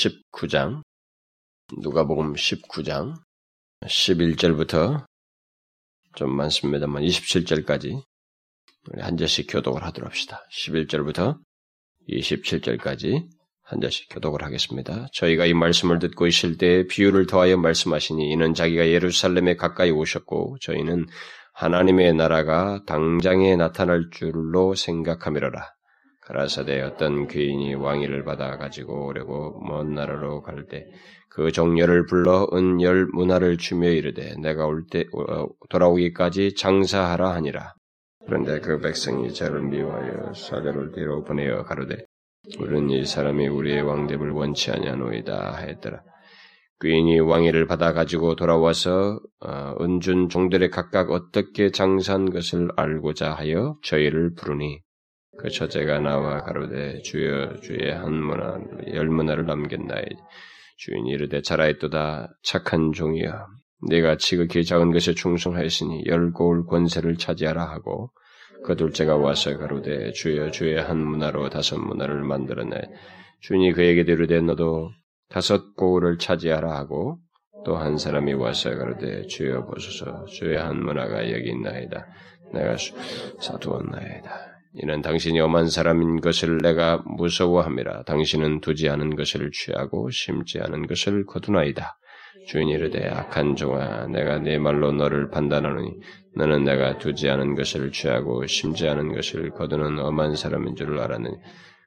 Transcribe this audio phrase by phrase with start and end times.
[0.00, 0.82] 19장,
[1.82, 3.14] 누가복음 19장,
[3.84, 5.04] 11절부터
[6.14, 8.02] 좀 많습니다만 27절까지
[8.90, 10.42] 우리 한 절씩 교독을 하도록 합시다.
[10.52, 11.38] 11절부터
[12.08, 13.28] 27절까지
[13.62, 15.06] 한 절씩 교독을 하겠습니다.
[15.12, 21.06] 저희가 이 말씀을 듣고 있을 때 비유를 더하여 말씀하시니 이는 자기가 예루살렘에 가까이 오셨고 저희는
[21.52, 25.68] 하나님의 나라가 당장에 나타날 줄로 생각하미러라.
[26.30, 30.86] 가라사대 어떤 귀인이 왕위를 받아 가지고 오려고 먼 나라로 갈 때
[31.30, 35.04] 그 종려를 불러 은열 문화를 주며 이르되 내가 올 때
[35.68, 37.74] 돌아오기까지 장사하라 하니라.
[38.26, 42.04] 그런데 그 백성이 저를 미워하여 사자를 뒤로 보내어 가로되
[42.58, 46.02] 우리는 이 사람이 우리의 왕됨을 원치 아니하노이다 하였더라.
[46.82, 54.34] 귀인이 왕위를 받아 가지고 돌아와서 어, 은준 종들의 각각 어떻게 장사한 것을 알고자 하여 저희를
[54.34, 54.80] 부르니
[55.38, 58.58] 그 처제가 나와 가로되 주여 주의 한 문화
[58.92, 60.04] 열 문화를 남겼나이
[60.76, 63.46] 주인이 이르되 잘하였도다 착한 종이여.
[63.88, 68.10] 네가 지극히 작은 것에 충성하였으니 열고울 권세를 차지하라 하고
[68.64, 72.78] 그 둘째가 와서 가로되 주여 주의 한 문화로 다섯 문화를 만들었네
[73.40, 74.90] 주인이 그에게 이르되 너도
[75.30, 77.18] 다섯 고울을 차지하라 하고
[77.64, 80.24] 또 한 사람이 와서 가로되 주여 보소서.
[80.26, 82.06] 주의 한 문화가 여기 있나이다.
[82.52, 82.76] 내가
[83.40, 88.04] 사두었나이다 이는 당신이 엄한 사람인 것을 내가 무서워함이라.
[88.04, 91.96] 당신은 두지 않은 것을 취하고 심지 않은 것을 거두나이다.
[92.46, 95.96] 주인이 이르되 악한 종아 내가 네 말로 너를 판단하노니
[96.36, 101.34] 너는 내가 두지 않은 것을 취하고 심지 않은 것을 거두는 엄한 사람인 줄 알았느니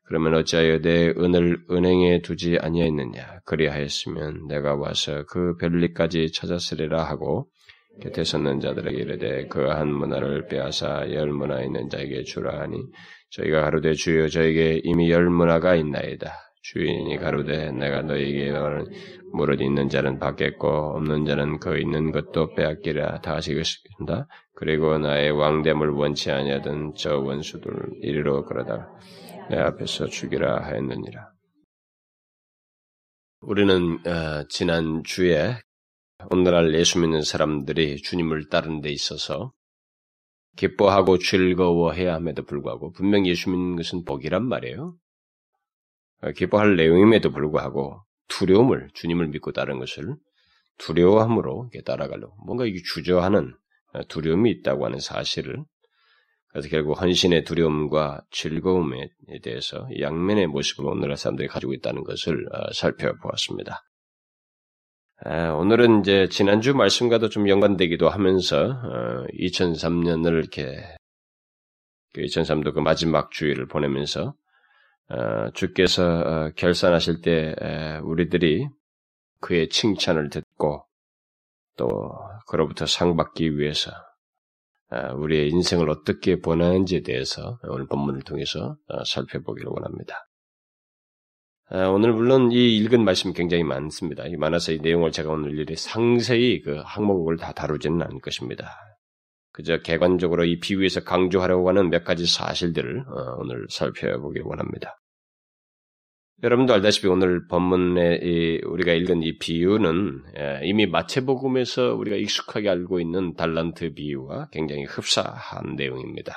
[0.05, 7.47] 그러면 어찌하여 내 은을 은행에 두지 아니하였느냐 그리하였으면 내가 와서 그 별리까지 찾았으리라 하고
[8.01, 12.77] 곁에 섰는 자들에게 이르되 그 한 문화를 빼앗아 열 문화 있는 자에게 주라 하니
[13.31, 16.31] 저희가 가로되 주여 저에게 이미 열 문화가 있나이다.
[16.63, 18.85] 주인이 가로되 내가 너에게 말하는
[19.33, 24.27] 무릇 있는 자는 받겠고 없는 자는 그 있는 것도 빼앗기라 다 하시겠습니다.
[24.55, 28.89] 그리고 나의 왕됨을 원치 아니하던 저 원수들 이리로 그러다가
[29.49, 31.31] 내 앞에서 죽이라 하였느니라.
[33.41, 35.57] 우리는 어, 지난 주에
[36.31, 39.51] 오늘날 예수 믿는 사람들이 주님을 따르는 데 있어서
[40.55, 44.95] 기뻐하고 즐거워해야 함에도 불구하고 분명 예수 믿는 것은 복이란 말이에요.
[46.21, 50.15] 어, 기뻐할 내용임에도 불구하고 두려움을 주님을 믿고 따르는 것을
[50.77, 53.53] 두려워함으로 따라가려고 뭔가 주저하는
[53.93, 55.63] 어, 두려움이 있다고 하는 사실을
[56.49, 59.09] 그래서 결국 헌신의 두려움과 즐거움에
[59.41, 63.83] 대해서 양면의 모습을 오늘날 사람들이 가지고 있다는 것을 어, 살펴보았습니다.
[65.25, 68.81] 오늘은 이제 지난주 말씀과도 좀 연관되기도 하면서
[69.39, 70.83] 2003년을 어, 이렇게
[72.15, 74.33] 2003도 그, 그 마지막 주일을 보내면서
[75.09, 77.55] 어, 주께서 어, 결산하실 때
[78.03, 78.67] 우리들이
[79.39, 80.85] 그의 칭찬을 듣고
[81.77, 81.87] 또
[82.47, 83.91] 그로부터 상 받기 위해서
[85.15, 90.27] 우리의 인생을 어떻게 보내는지에 대해서 오늘 본문을 통해서 살펴보기를 원합니다.
[91.69, 94.25] 아, 오늘 물론 이 읽은 말씀이 굉장히 많습니다.
[94.27, 98.75] 이 많아서 이 내용을 제가 오늘 일에 상세히 그 항목을 다 다루지는 않을 것입니다.
[99.53, 104.99] 그저 개관적으로 이 비유에서 강조하려고 하는 몇 가지 사실들을 어, 오늘 살펴보기 원합니다.
[106.43, 113.35] 여러분도 알다시피 오늘 본문에 우리가 읽은 이 비유는 예, 이미 마태복음에서 우리가 익숙하게 알고 있는
[113.35, 116.33] 달란트 비유와 굉장히 흡사한 내용입니다.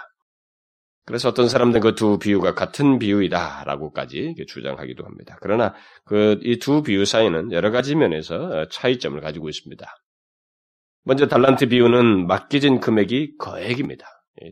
[1.07, 5.39] 그래서 어떤 사람들은 그 두 비유가 같은 비유이다라고까지 주장하기도 합니다.
[5.41, 5.75] 그러나
[6.05, 9.87] 그 이 두 비유 사이는 여러 가지 면에서 차이점을 가지고 있습니다.
[11.05, 14.05] 먼저 달란트 비유는 맡겨진 금액이 거액입니다.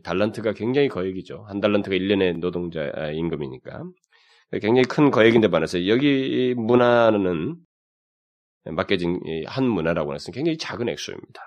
[0.03, 1.45] 달란트가 굉장히 거액이죠.
[1.47, 3.83] 한 달란트가 1년의 노동자 임금이니까.
[4.61, 7.57] 굉장히 큰 거액인데 반해서 여기 문화는
[8.63, 11.41] 맡겨진 한 문화라고 해서 굉장히 작은 액수입니다.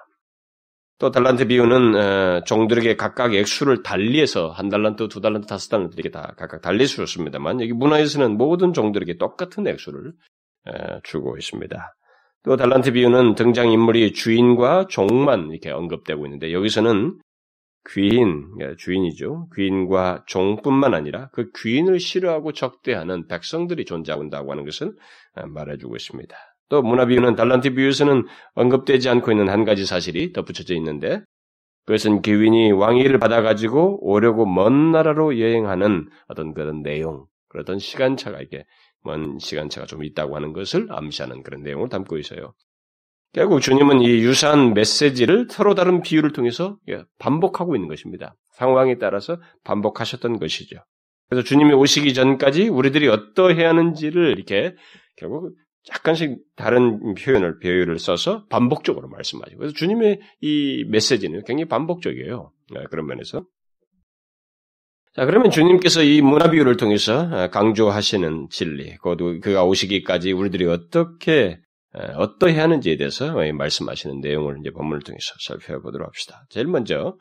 [0.99, 6.11] 또 달란트 비유는 어, 종들에게 각각 액수를 달리해서 한 달란트, 두 달란트, 다섯 달란트 이렇게
[6.11, 10.13] 다 각각 달리 주었습니다만 여기 문화에서는 모든 종들에게 똑같은 액수를
[10.67, 11.95] 어, 주고 있습니다.
[12.45, 17.19] 또 달란트 비유는 등장 인물이 주인과 종만 이렇게 언급되고 있는데 여기서는
[17.91, 19.49] 귀인, 그러니까 주인이죠.
[19.55, 24.95] 귀인과 종뿐만 아니라 그 귀인을 싫어하고 적대하는 백성들이 존재한다고 하는 것을
[25.37, 26.37] 어, 말해주고 있습니다.
[26.69, 31.23] 또 문화 비유는 달란트 비유에서는 언급되지 않고 있는 한 가지 사실이 덧붙여져 있는데
[31.87, 38.65] 그것은 기윈이 왕위를 받아가지고 오려고 먼 나라로 여행하는 어떤 그런 내용, 그런 시간차가 이게
[39.03, 42.53] 먼 시간차가 좀 있다고 하는 것을 암시하는 그런 내용을 담고 있어요.
[43.33, 46.77] 결국 주님은 이 유사한 메시지를 서로 다른 비유를 통해서
[47.19, 48.35] 반복하고 있는 것입니다.
[48.53, 50.79] 상황에 따라서 반복하셨던 것이죠.
[51.29, 54.75] 그래서 주님이 오시기 전까지 우리들이 어떠해야 하는지를 이렇게
[55.17, 55.55] 결국
[55.91, 59.57] 약간씩 다른 표현을 배열을 써서 반복적으로 말씀하죠.
[59.57, 62.53] 그래서 주님의 이 메시지는 굉장히 반복적이에요.
[62.75, 63.47] 네, 그런 면에서.
[65.15, 71.59] 자, 그러면 주님께서 이 문화 비유를 통해서 강조하시는 진리, 그가 오시기까지 우리들이 어떻게
[71.93, 76.45] 어떠해야 하는지에 대해서 말씀하시는 내용을 이제 본문을 통해서 살펴보도록 합시다.
[76.51, 77.17] 제일 먼저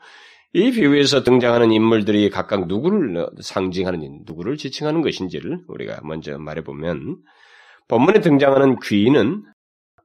[0.52, 7.16] 이 비유에서 등장하는 인물들이 각각 누구를 상징하는 누구를 지칭하는 것인지를 우리가 먼저 말해보면
[7.88, 9.44] 본문에 등장하는 귀인은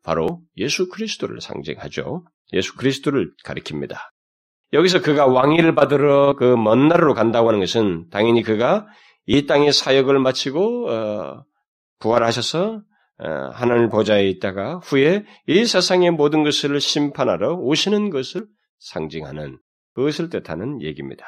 [0.04, 2.26] 바로 예수 그리스도를 상징하죠.
[2.54, 3.96] 예수 그리스도를 가리킵니다.
[4.74, 8.88] 여기서 그가 왕위를 받으러 그 먼 나라로 간다고 하는 것은 당연히 그가
[9.26, 11.44] 이 땅의 사역을 마치고 어,
[12.00, 12.82] 부활하셔서
[13.20, 18.46] 어, 하나님 보좌에 있다가 후에 이 세상의 모든 것을 심판하러 오시는 것을
[18.80, 19.60] 상징하는
[19.94, 21.26] 그것을 뜻하는 얘기입니다.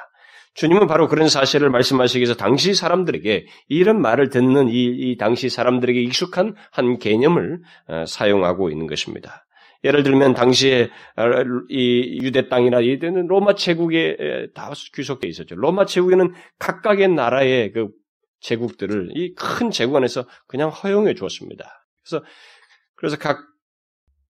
[0.55, 6.01] 주님은 바로 그런 사실을 말씀하시기 위해서 당시 사람들에게 이런 말을 듣는 이, 이 당시 사람들에게
[6.01, 9.45] 익숙한 한 개념을 어, 사용하고 있는 것입니다.
[9.83, 11.23] 예를 들면 당시에 어,
[11.69, 15.55] 이 유대 땅이나 이때는 로마 제국에 다 귀속돼 있었죠.
[15.55, 17.89] 로마 제국에는 각각의 나라의 그
[18.39, 21.87] 제국들을 이 큰 제국 안에서 그냥 허용해 주었습니다.
[22.03, 22.25] 그래서
[22.95, 23.39] 그래서 각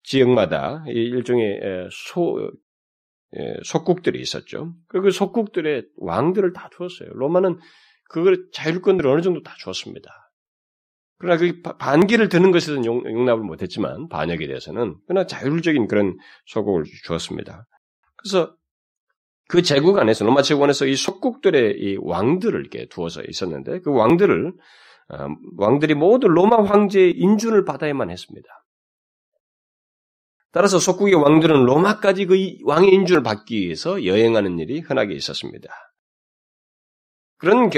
[0.04, 1.60] 지역마다 일종의
[1.92, 2.48] 소 예,
[3.64, 4.74] 속국들이 있었죠.
[4.88, 7.10] 그 속국들의 왕들을 다 주었어요.
[7.14, 7.60] 로마는
[8.10, 10.10] 그걸 자율권들을 어느 정도 다 주었습니다.
[11.20, 16.16] 그러나 그 반기를 드는 것에는 용납을 못했지만 반역에 대해서는 그러나 자율적인 그런
[16.46, 17.66] 소국을 주었습니다.
[18.18, 18.56] 그래서
[19.50, 24.54] 그 제국 안에서 로마 제국 안에서 이 속국들의 이 왕들을 이렇게 두어서 있었는데 그 왕들을
[25.10, 25.28] 어,
[25.58, 28.48] 왕들이 모두 로마 황제의 인준을 받아야만 했습니다.
[30.58, 35.70] 따라서 속국의 왕들은 로마까지 그 왕의 인준을 받기 위해서 여행하는 일이 흔하게 있었습니다.
[37.38, 37.70] 그런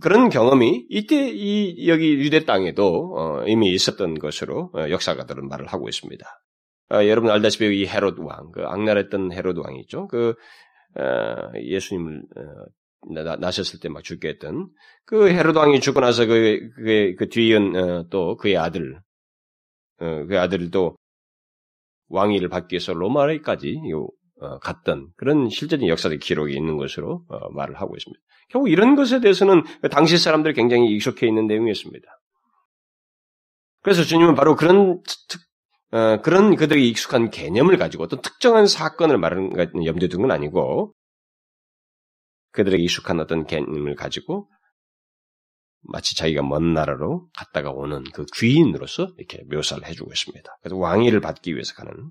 [0.00, 5.88] 그런 경험이 이때 이 여기 유대 땅에도 어, 이미 있었던 것으로 어, 역사가들은 말을 하고
[5.88, 6.26] 있습니다.
[6.94, 10.08] 어, 여러분 알다시피 이 헤롯 왕, 그 악랄했던 헤롯 왕이 있죠.
[10.08, 10.34] 그
[10.98, 12.22] 어, 예수님을
[13.14, 14.68] 나, 나셨을 때 막 죽게 했던
[15.04, 18.98] 그 헤롯 왕이 죽고 나서 그, 그, 그 뒤이은 어, 또 그의 아들,
[20.00, 20.96] 어, 그 아들도
[22.08, 23.80] 왕위를 받기 위해서 로마까지
[24.40, 28.20] 어, 갔던 그런 실제적인 역사적 기록이 있는 것으로 어, 말을 하고 있습니다.
[28.50, 32.06] 결국 이런 것에 대해서는 당시 사람들이 굉장히 익숙해 있는 내용이었습니다.
[33.82, 35.40] 그래서 주님은 바로 그런 특,
[35.92, 40.92] 어, 그런 그들이 익숙한 개념을 가지고 어떤 특정한 사건을 말하는 염두에 둔 건 아니고
[42.52, 44.48] 그들에게 익숙한 어떤 개념을 가지고
[45.88, 50.58] 마치 자기가 먼 나라로 갔다가 오는 그 귀인으로서 이렇게 묘사를 해주고 있습니다.
[50.62, 52.10] 그래서 왕위를 받기 위해서 가는.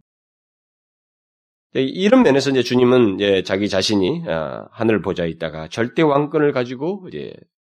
[1.74, 7.34] 이런 면에서 이제 주님은 이제 자기 자신이 아, 하늘 보좌에 있다가 절대 왕권을 가지고 이제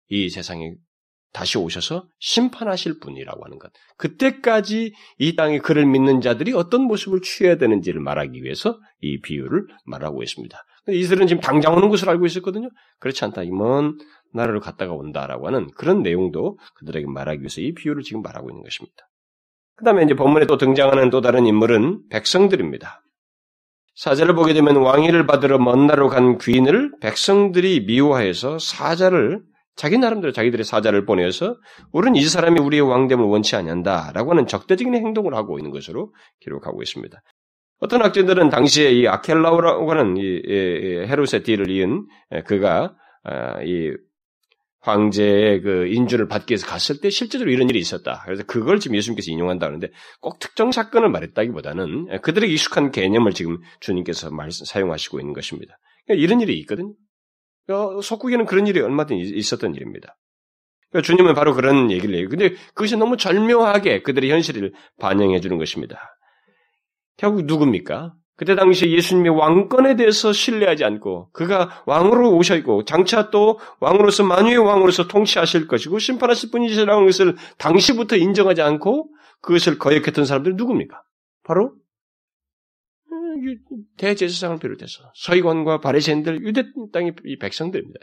[0.09, 0.75] 이 세상에
[1.33, 3.71] 다시 오셔서 심판하실 분이라고 하는 것.
[3.99, 10.23] 그때까지 이 땅에 그를 믿는 자들이 어떤 모습을 취해야 되는지를 말하기 위해서 이 비유를 말하고
[10.23, 10.59] 있습니다.
[10.89, 12.69] 이들은 지금 당장 오는 것을 알고 있었거든요.
[12.99, 13.43] 그렇지 않다.
[13.43, 13.99] 이먼
[14.33, 19.09] 나라를 갔다가 온다라고 하는 그런 내용도 그들에게 말하기 위해서 이 비유를 지금 말하고 있는 것입니다.
[19.77, 23.03] 그 다음에 이제 본문에 또 등장하는 또 다른 인물은 백성들입니다.
[23.95, 29.43] 사자를 보게 되면 왕위를 받으러 먼 나라로 간 귀인을 백성들이 미워해서 사자를
[29.77, 31.57] 자기 나름대로 자기들의 사자를 보내서
[31.93, 37.19] 우리는 이 사람이 우리의 왕됨을 원치 않는다라고 하는 적대적인 행동을 하고 있는 것으로 기록하고 있습니다.
[37.81, 40.43] 어떤 학자들은 당시에 이 아켈라우라고 하는 이,
[41.45, 42.07] 뒤를 이은
[42.45, 43.93] 그가 아, 이
[44.81, 48.23] 황제의 그 인준을 받기 위해서 갔을 때 실제로 이런 일이 있었다.
[48.25, 54.31] 그래서 그걸 지금 예수님께서 인용한다 그러는데 꼭 특정 사건을 말했다기보다는 그들의 익숙한 개념을 지금 주님께서
[54.31, 55.79] 말, 사용하시고 있는 것입니다.
[56.07, 56.95] 그러니까 이런 일이 있거든요.
[57.67, 60.17] 그러니까 속국에는 그런 일이 얼마든지 있었던 일입니다.
[60.91, 62.29] 그러니까 주님은 바로 그런 얘기를 해요.
[62.29, 66.17] 근데 그것이 너무 절묘하게 그들의 현실을 반영해 주는 것입니다.
[67.17, 68.15] 결국 누굽니까?
[68.41, 75.09] 그때 당시 예수님의 왕권에 대해서 신뢰하지 않고 그가 왕으로 오셨고 장차 또 왕으로서 만유의 왕으로서
[75.09, 79.11] 통치하실 것이고 심판하실 분이시라는 것을 당시부터 인정하지 않고
[79.43, 81.03] 그것을 거역했던 사람들이 누굽니까?
[81.45, 81.75] 바로
[83.13, 83.59] 음,
[83.99, 86.63] 대제사장을 비롯해서 서기관과 바리새인들 유대
[86.95, 88.01] 땅의 백성들입니다.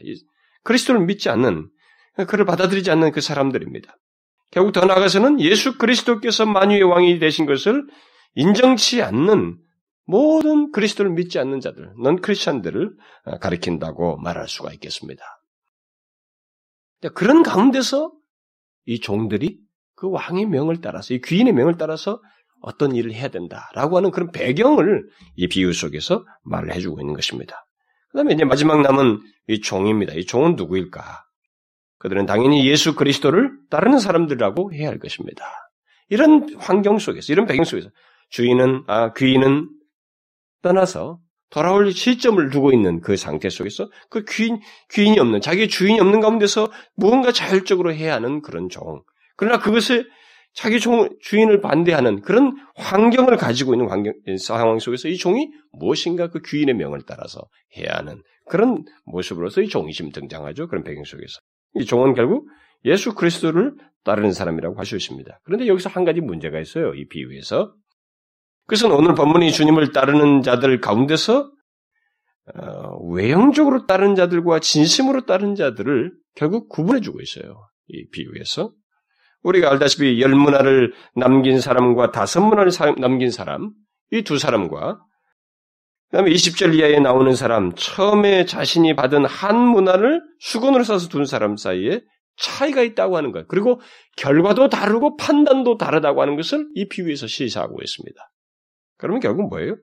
[0.62, 1.68] 그리스도를 믿지 않는
[2.28, 3.98] 그를 받아들이지 않는 그 사람들입니다.
[4.52, 7.88] 결국 더 나아가서는 예수 그리스도께서 만유의 왕이 되신 것을
[8.36, 9.58] 인정치 않는
[10.08, 12.96] 모든 그리스도를 믿지 않는 자들, 넌 크리스천들을
[13.26, 15.24] 어, 가리킨다고 말할 수가 있겠습니다.
[17.14, 18.12] 그런 가운데서
[18.86, 19.60] 이 종들이
[19.96, 22.22] 그 왕의 명을 따라서, 이 귀인의 명을 따라서
[22.62, 27.66] 어떤 일을 해야 된다라고 하는 그런 배경을 이 비유 속에서 말을 해주고 있는 것입니다.
[28.10, 30.14] 그 다음에 이제 마지막 남은 이 종입니다.
[30.14, 31.26] 이 종은 누구일까?
[32.00, 35.46] 그들은 당연히 예수 그리스도를 따르는 사람들이라고 해야 할 것입니다.
[36.10, 37.90] 이런 환경 속에서, 이런 배경 속에서
[38.30, 39.70] 주인은, 아, 귀인은
[40.62, 44.60] 떠나서 돌아올 시점을 두고 있는 그 상태 속에서 그 귀인,
[44.92, 49.02] 귀인이 없는, 자기 주인이 없는 가운데서 무언가 자율적으로 해야 하는 그런 종.
[49.38, 50.10] 그러나 그것을
[50.54, 56.42] 자기 종, 주인을 반대하는 그런 환경을 가지고 있는 환경, 상황 속에서 이 종이 무엇인가 그
[56.42, 57.42] 귀인의 명을 따라서
[57.78, 60.68] 해야 하는 그런 모습으로서 이 종이심 등장하죠.
[60.68, 61.40] 그런 배경 속에서.
[61.76, 62.48] 이 종은 결국
[62.86, 65.40] 예수 그리스도를 따르는 사람이라고 할 수 있습니다.
[65.44, 66.94] 그런데 여기서 한 가지 문제가 있어요.
[66.96, 67.74] 이 비유에서.
[68.68, 71.52] 그것은 오늘 본문이 주님을 따르는 자들 가운데서
[72.56, 77.68] 어, 외형적으로 따르는 자들과 진심으로 따르는 자들을 결국 구분해주고 있어요.
[77.88, 78.72] 이 비유에서.
[79.44, 83.72] 우리가 알다시피 열 문화를 남긴 사람과 다섯 문화를 남긴 사람,
[84.12, 85.00] 이 두 사람과
[86.10, 91.58] 그 다음에 20절 이하에 나오는 사람, 처음에 자신이 받은 한 문화를 수건으로 싸서 둔 사람
[91.58, 92.02] 사이에
[92.38, 93.48] 차이가 있다고 하는 것.
[93.48, 93.82] 그리고
[94.16, 98.30] 결과도 다르고 판단도 다르다고 하는 것을 이 비유에서 시사하고 있습니다.
[98.98, 99.78] 그러면 결국 뭐예요?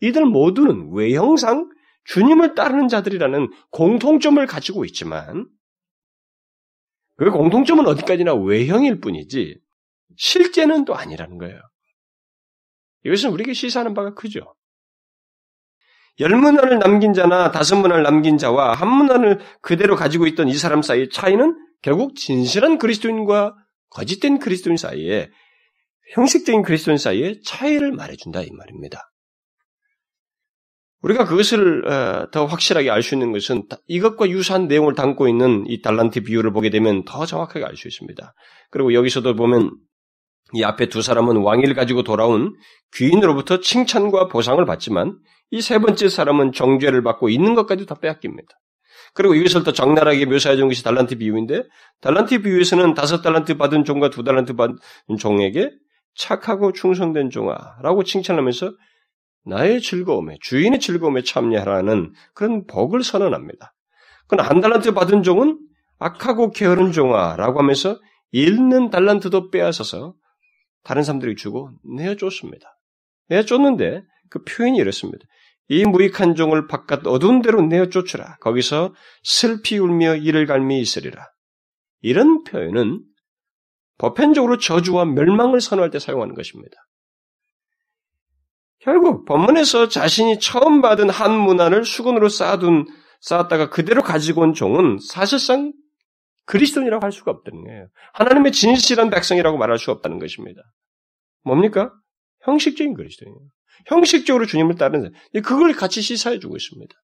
[0.00, 1.70] 이들 모두는 외형상
[2.04, 5.48] 주님을 따르는 자들이라는 공통점을 가지고 있지만
[7.16, 9.58] 그 공통점은 어디까지나 외형일 뿐이지
[10.16, 11.60] 실제는 또 아니라는 거예요.
[13.04, 14.54] 이것은 우리에게 시사하는 바가 크죠.
[16.18, 20.82] 열 문화를 남긴 자나 다섯 문화를 남긴 자와 한 문화를 그대로 가지고 있던 이 사람
[20.82, 23.54] 사이의 차이는 결국 진실한 그리스도인과
[23.90, 25.30] 거짓된 그리스도인 사이에
[26.14, 29.10] 형식적인 그리스도인 사이에 차이를 말해준다 이 말입니다.
[31.02, 35.80] 우리가 그것을 어, 더 확실하게 알 수 있는 것은 이것과 유사한 내용을 담고 있는 이
[35.82, 38.34] 달란트 비유를 보게 되면 더 정확하게 알 수 있습니다.
[38.70, 39.70] 그리고 여기서도 보면
[40.54, 42.54] 이 앞에 두 사람은 왕위를 가지고 돌아온
[42.94, 45.18] 귀인으로부터 칭찬과 보상을 받지만
[45.50, 48.48] 이 세 번째 사람은 정죄를 받고 있는 것까지 다 빼앗깁니다.
[49.14, 51.64] 그리고 이것을 더 적나라하게 묘사해 준 것이 달란트 비유인데
[52.00, 54.76] 달란트 비유에서는 다섯 달란트 받은 종과 두 달란트 받은
[55.18, 55.70] 종에게
[56.16, 58.72] 착하고 충성된 종아라고 칭찬하면서
[59.44, 63.74] 나의 즐거움에 주인의 즐거움에 참여하라는 그런 복을 선언합니다.
[64.26, 65.58] 그러나 한 달란트 받은 종은
[65.98, 68.00] 악하고 게으른 종아라고 하면서
[68.32, 70.14] 잃는 달란트도 빼앗아서
[70.82, 72.78] 다른 사람들에게 주고 내어줬습니다.
[73.28, 75.24] 내어줬는데 그 표현이 이렇습니다.
[75.68, 78.36] 이 무익한 종을 바깥 어두운 데로 내어쫓으라.
[78.40, 81.26] 거기서 슬피 울며 이를 갈미 있으리라.
[82.02, 83.02] 이런 표현은
[83.98, 86.76] 보편적으로 저주와 멸망을 선언할 때 사용하는 것입니다.
[88.80, 92.86] 결국 본문에서 자신이 처음 받은 한 문화를 수건으로 쌓아둔
[93.20, 95.72] 쌓았다가 그대로 가지고 온 종은 사실상
[96.44, 97.88] 그리스도인이라고 할 수가 없다는 거예요.
[98.12, 100.62] 하나님의 진실한 백성이라고 말할 수 없다는 것입니다.
[101.42, 101.92] 뭡니까?
[102.42, 103.48] 형식적인 그리스도인이에요.
[103.86, 105.12] 형식적으로 주님을 따르는.
[105.44, 106.94] 그걸 같이 시사해 주고 있습니다.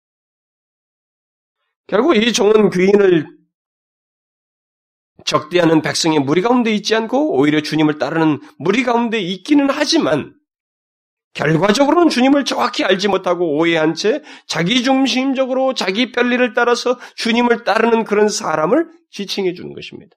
[1.89, 3.27] 결국 이 종은 귀인을
[5.25, 10.35] 적대하는 백성의 무리 가운데 있지 않고 오히려 주님을 따르는 무리 가운데 있기는 하지만
[11.35, 18.29] 결과적으로는 주님을 정확히 알지 못하고 오해한 채 자기 중심적으로 자기 편리를 따라서 주님을 따르는 그런
[18.29, 20.15] 사람을 지칭해 주는 것입니다.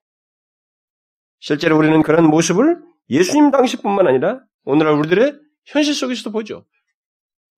[1.40, 5.34] 실제로 우리는 그런 모습을 예수님 당시뿐만 아니라 오늘날 우리들의
[5.64, 6.66] 현실 속에서도 보죠.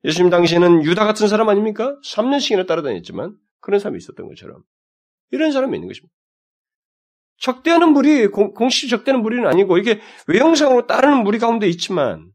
[0.05, 1.97] 예수님 당시에는 유다 같은 사람 아닙니까?
[2.05, 4.63] 3년씩이나 따라다녔지만 그런 사람이 있었던 것처럼
[5.31, 6.15] 이런 사람이 있는 것입니다.
[7.41, 12.31] 적대하는 무리, 공식 적대하는 무리는 아니고 이게 외형상으로 따르는 무리 가운데 있지만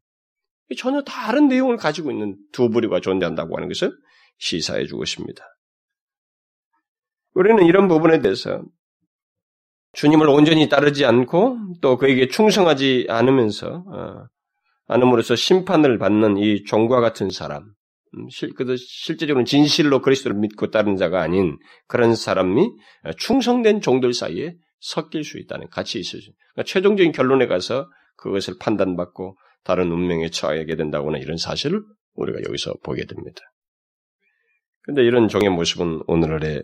[0.78, 3.92] 전혀 다른 내용을 가지고 있는 두 부류가 존재한다고 하는 것을
[4.38, 5.44] 시사해 주고 있습니다.
[7.36, 8.64] 우리는 이런 부분에 대해서
[9.94, 14.28] 주님을 온전히 따르지 않고 또 그에게 충성하지 않으면서 어,
[14.88, 17.64] 않음으로써 심판을 받는 이 종과 같은 사람,
[18.16, 21.58] 음, 실제적으로는 진실로 그리스도를 믿고 따르는 자가 아닌
[21.88, 22.70] 그런 사람이
[23.18, 26.22] 충성된 종들 사이에 섞일 수 있다는 같이 있어요.
[26.54, 31.82] 그러니까 최종적인 결론에 가서 그것을 판단받고 다른 운명에 처하게 된다거나 이런 사실을
[32.16, 33.42] 우리가 여기서 보게 됩니다.
[34.82, 36.62] 근데 이런 종의 모습은 오늘날에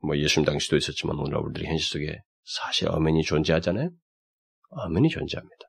[0.00, 3.90] 뭐 예수님 당시도 있었지만 오늘 우리들의 현실 속에 사실 어멘이 존재하잖아요.
[4.70, 5.66] 어멘이 존재합니다.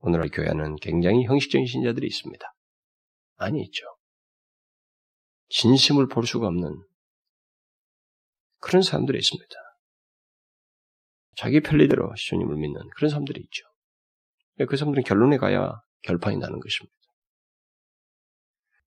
[0.00, 2.54] 오늘날 교회 안은 굉장히 형식적인 신자들이 있습니다.
[3.36, 3.86] 아니 있죠.
[5.48, 6.70] 진심을 볼 수가 없는
[8.58, 9.69] 그런 사람들이 있습니다.
[11.36, 13.64] 자기 편리대로 주님을 믿는 그런 사람들이 있죠.
[14.68, 16.94] 그 사람들은 결론에 가야 결판이 나는 것입니다.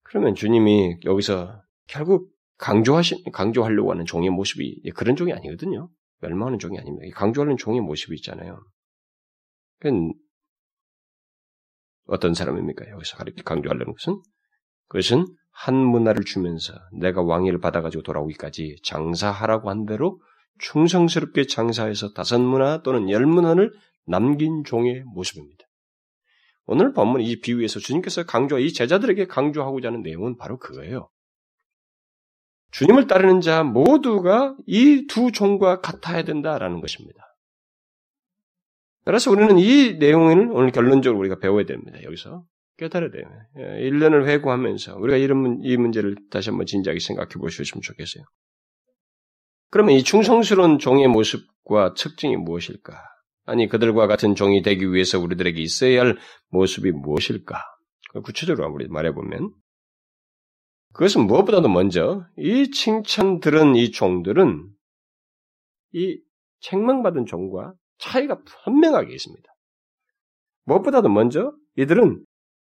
[0.04, 5.90] 그러면 주님이 여기서 결국 강조하신, 강조하려고 하는 종의 모습이 그런 종이 아니거든요.
[6.20, 7.06] 멸망하는 종이 아닙니다.
[7.18, 8.64] 강조하는 종의 모습이 있잖아요.
[12.06, 12.90] 어떤 사람입니까?
[12.90, 14.22] 여기서 강조하려는 것은?
[14.88, 20.22] 그것은 한 문화를 주면서 내가 왕위를 받아가지고 돌아오기까지 장사하라고 한 대로
[20.60, 23.72] 충성스럽게 장사해서 다섯 문화 또는 열 문화를
[24.06, 25.66] 남긴 종의 모습입니다.
[26.66, 31.10] 오늘 본문 이 비유에서 주님께서 강조, 이 제자들에게 강조하고자 하는 내용은 바로 그거예요.
[32.72, 37.20] 주님을 따르는 자 모두가 이 두 종과 같아야 된다라는 것입니다.
[39.06, 42.02] 따라서 우리는 이 내용을 오늘 결론적으로 우리가 배워야 됩니다.
[42.04, 42.46] 여기서
[42.78, 43.26] 깨달아야 돼요.
[43.56, 48.24] 1년을 예, 회고하면서 우리가 이런 이 문제를 다시 한번 진지하게 생각해 보셨으면 좋겠어요.
[49.74, 52.94] 그러면 이 충성스러운 종의 모습과 특징이 무엇일까?
[53.46, 56.18] 아니 그들과 같은 종이 되기 위해서 우리들에게 있어야 할
[56.50, 57.60] 모습이 무엇일까?
[58.24, 59.52] 구체적으로 우리 말해보면
[60.94, 64.70] 그것은 무엇보다도 먼저 이 칭찬 들은 이 종들은
[65.94, 66.20] 이
[66.60, 69.50] 책망받은 종과 차이가 분명하게 있습니다.
[70.66, 72.24] 무엇보다도 먼저 이들은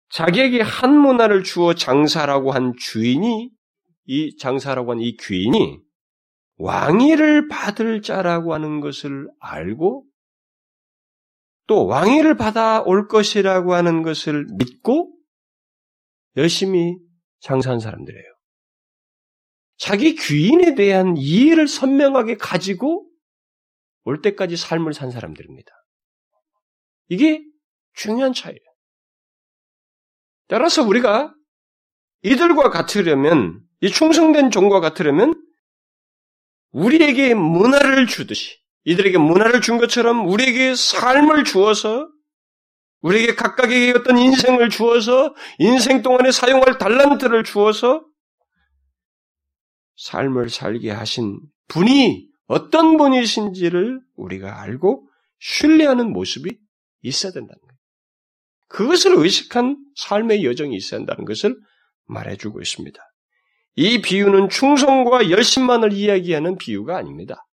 [0.10, 3.52] 자기에게 한 문화를 주어 장사라고 한 주인이
[4.08, 5.86] 이 장사라고 한 이 귀인이
[6.58, 10.06] 왕위를 받을 자라고 하는 것을 알고
[11.68, 15.14] 또 왕위를 받아 올 것이라고 하는 것을 믿고
[16.36, 16.98] 열심히
[17.42, 18.38] 장사한 사람들이에요.
[19.78, 23.08] 자기 귀인에 대한 이해를 선명하게 가지고
[24.04, 25.72] 올 때까지 삶을 산 사람들입니다.
[27.10, 27.44] 이게
[27.94, 28.60] 중요한 차이예요.
[30.48, 31.34] 따라서 우리가
[32.24, 35.34] 이들과 같으려면, 이 충성된 종과 같으려면,
[36.72, 42.10] 우리에게 문화를 주듯이, 이들에게 문화를 준 것처럼 우리에게 삶을 주어서,
[43.02, 48.06] 우리에게 각각에게 어떤 인생을 주어서, 인생 동안에 사용할 달란트를 주어서,
[49.98, 55.08] 삶을 살게 하신 분이 어떤 분이신지를 우리가 알고
[55.40, 56.58] 신뢰하는 모습이
[57.02, 57.78] 있어야 된다는 거예요.
[58.70, 61.56] 그것을 의식한 삶의 여정이 있어야 한다는 것을
[62.06, 63.00] 말해주고 있습니다.
[63.78, 67.46] 이 비유는 충성과 열심만을 이야기하는 비유가 아닙니다.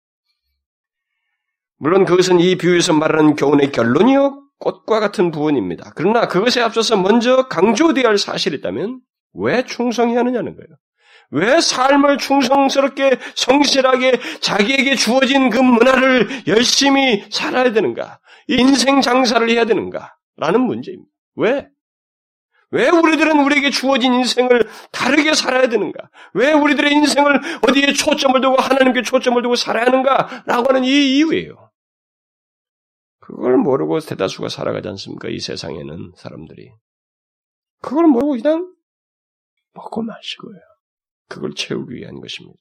[1.78, 5.92] 물론 그것은 이 비유에서 말하는 교훈의 결론이요 꽃과 같은 부분입니다.
[5.96, 9.00] 그러나 그것에 앞서서 먼저 강조되어야 할 사실이 있다면
[9.34, 10.68] 왜 충성해야 하느냐는 거예요.
[11.32, 18.20] 왜 삶을 충성스럽게 성실하게 자기에게 주어진 그 문화를 열심히 살아야 되는가?
[18.46, 20.14] 인생 장사를 해야 되는가?
[20.36, 21.10] 라는 문제입니다.
[21.34, 21.68] 왜?
[22.72, 26.10] 왜 우리들은 우리에게 주어진 인생을 다르게 살아야 되는가?
[26.32, 30.42] 왜 우리들의 인생을 어디에 초점을 두고 하나님께 초점을 두고 살아야 하는가?
[30.46, 31.70] 라고 하는 이 이유예요.
[33.20, 35.28] 그걸 모르고 대다수가 살아가지 않습니까?
[35.28, 36.72] 이 세상에는 사람들이.
[37.82, 38.74] 그걸 모르고 그냥
[39.74, 40.58] 먹고 마시고요.
[41.28, 42.58] 그걸 채우기 위한 것입니다.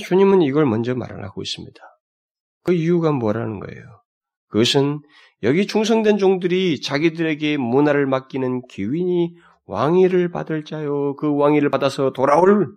[0.00, 1.80] 주님은 이걸 먼저 말을 하고 있습니다.
[2.62, 4.02] 그 이유가 뭐라는 거예요?
[4.48, 5.00] 그것은
[5.44, 11.14] 여기 충성된 종들이 자기들에게 문화를 맡기는 기윈이 왕위를 받을 자요.
[11.16, 12.74] 그 왕위를 받아서 돌아올,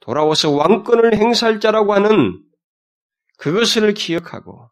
[0.00, 2.42] 돌아와서 왕권을 행사할 자라고 하는
[3.38, 4.68] 그것을 기억하고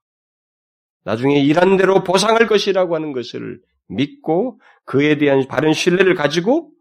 [1.05, 6.73] 나중에 일한 대로 보상할 것이라고 하는 것을 믿고 그에 대한 바른 신뢰를 가지고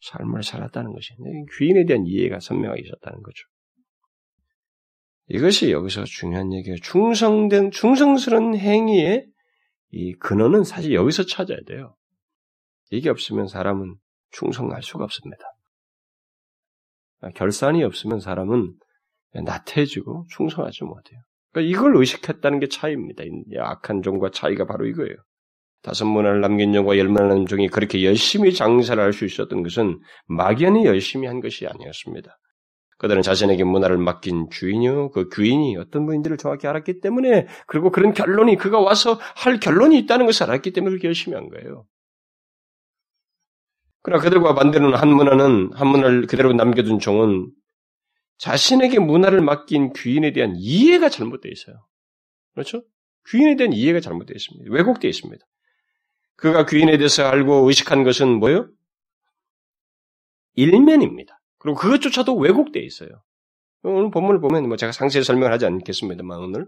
[0.00, 1.14] 삶을 살았다는 것이
[1.58, 3.44] 귀인에 대한 이해가 선명하게 있었다는 거죠.
[5.28, 6.78] 이것이 여기서 중요한 얘기예요.
[6.82, 9.26] 충성된 충성스러운 행위의
[9.90, 11.94] 이 근원은 사실 여기서 찾아야 돼요.
[12.90, 13.96] 이게 없으면 사람은
[14.30, 15.42] 충성할 수가 없습니다.
[17.34, 18.74] 결산이 없으면 사람은
[19.44, 21.20] 나태해지고 충성하지 못해요.
[21.52, 23.24] 그러니까 이걸 의식했다는 게 차이입니다.
[23.58, 25.14] 악한 종과 차이가 바로 이거예요.
[25.82, 30.00] 다섯 문화를 남긴 종과 열 문화를 남긴 종이 그렇게 열심히 장사를 할 수 있었던 것은
[30.26, 32.36] 막연히 열심히 한 것이 아니었습니다.
[32.98, 38.56] 그들은 자신에게 문화를 맡긴 주인이요, 그 귀인이 어떤 분인지를 정확히 알았기 때문에, 그리고 그런 결론이,
[38.56, 41.86] 그가 와서 할 결론이 있다는 것을 알았기 때문에 그렇게 열심히 한 거예요.
[44.02, 47.52] 그러나 그들과 반대로는 한 문화는, 한 문화를 그대로 남겨둔 종은
[48.38, 51.86] 자신에게 문화를 맡긴 귀인에 대한 이해가 잘못되어 있어요.
[52.54, 52.82] 그렇죠?
[53.28, 54.72] 귀인에 대한 이해가 잘못되어 있습니다.
[54.72, 55.44] 왜곡되어 있습니다.
[56.36, 58.68] 그가 귀인에 대해서 알고 의식한 것은 뭐요?
[60.54, 61.37] 일면입니다.
[61.58, 63.08] 그리고 그것조차도 왜곡되어 있어요.
[63.82, 66.66] 오늘 본문을 보면 뭐 제가 상세히 설명을 하지 않겠습니다만 오늘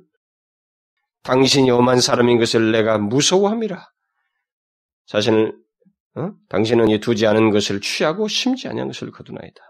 [1.23, 3.89] 당신이 엄한 사람인 것을 내가 무서워함이라.
[5.07, 5.59] 자신을
[6.17, 6.33] 어?
[6.49, 9.63] 당신은 이 두지 않은 것을 취하고 심지 않은 것을 거두나이다.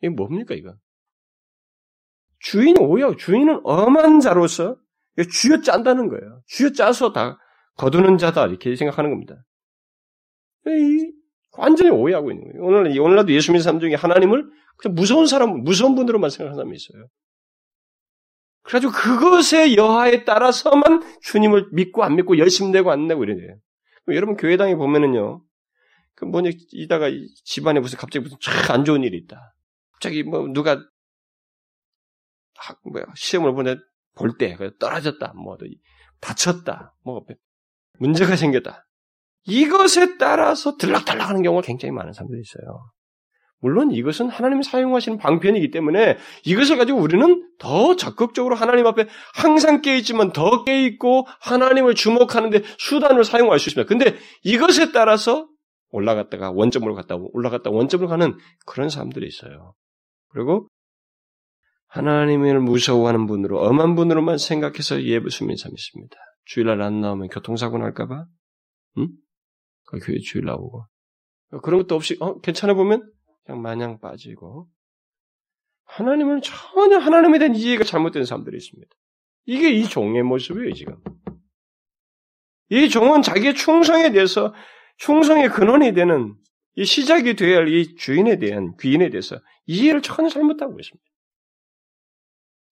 [0.00, 0.74] 이게 뭡니까 이거?
[2.40, 4.76] 주인은 오야 주인은 엄한 자로서
[5.32, 6.42] 쥐어 짠다는 거예요.
[6.46, 7.38] 쥐어 짜서 다
[7.76, 9.36] 거두는 자다 이렇게 생각하는 겁니다.
[11.58, 12.64] 완전히 오해하고 있는 거예요.
[12.64, 17.08] 오늘 오늘날도 예수 믿는 사람 중에 하나님을 그냥 무서운 사람, 무서운 분으로만 생각하는 사람이 있어요.
[18.62, 23.56] 그래가지고 그것의 여하에 따라서만 주님을 믿고 안 믿고 열심 내고 안 내고 이래요.
[24.08, 25.42] 여러분 교회당에 보면은요,
[26.14, 27.10] 그 뭐냐 이다가
[27.44, 29.54] 집안에 무슨 갑자기 무슨 쫙안 좋은 일이 있다.
[29.92, 30.80] 갑자기 뭐 누가
[32.84, 33.76] 뭐야 시험을 보내
[34.14, 35.32] 볼 때 떨어졌다.
[35.34, 35.58] 뭐
[36.20, 37.24] 다쳤다, 뭐
[37.98, 38.85] 문제가 생겼다.
[39.46, 42.90] 이것에 따라서 들락달락 하는 경우가 굉장히 많은 사람들이 있어요.
[43.60, 50.32] 물론 이것은 하나님이 사용하시는 방편이기 때문에 이것을 가지고 우리는 더 적극적으로 하나님 앞에 항상 깨있지만
[50.32, 53.88] 더 깨있고 하나님을 주목하는데 수단을 사용할 수 있습니다.
[53.88, 55.48] 근데 이것에 따라서
[55.90, 59.74] 올라갔다가 원점으로 갔다 올라갔다 원점으로 가는 그런 사람들이 있어요.
[60.28, 60.68] 그리고
[61.88, 66.16] 하나님을 무서워하는 분으로 엄한 분으로만 생각해서 예배 수민 사람이 있습니다.
[66.44, 68.26] 주일날 안 나오면 교통사고 날까봐,
[68.98, 69.08] 응?
[69.86, 70.84] 그 교회 주일 나오고
[71.62, 73.10] 그런 것도 없이 어 괜찮아 보면
[73.44, 74.68] 그냥 마냥 빠지고
[75.84, 78.90] 하나님은 전혀 하나님에 대한 이해가 잘못된 사람들이 있습니다.
[79.46, 80.96] 이게 이 종의 모습이에요, 지금.
[82.68, 84.52] 이 종은 자기의 충성에 대해서
[84.98, 86.34] 충성의 근원이 되는
[86.74, 91.04] 이 시작이 되어야 할 이 주인에 대한 귀인에 대해서 이해를 전혀 잘못하고 있습니다.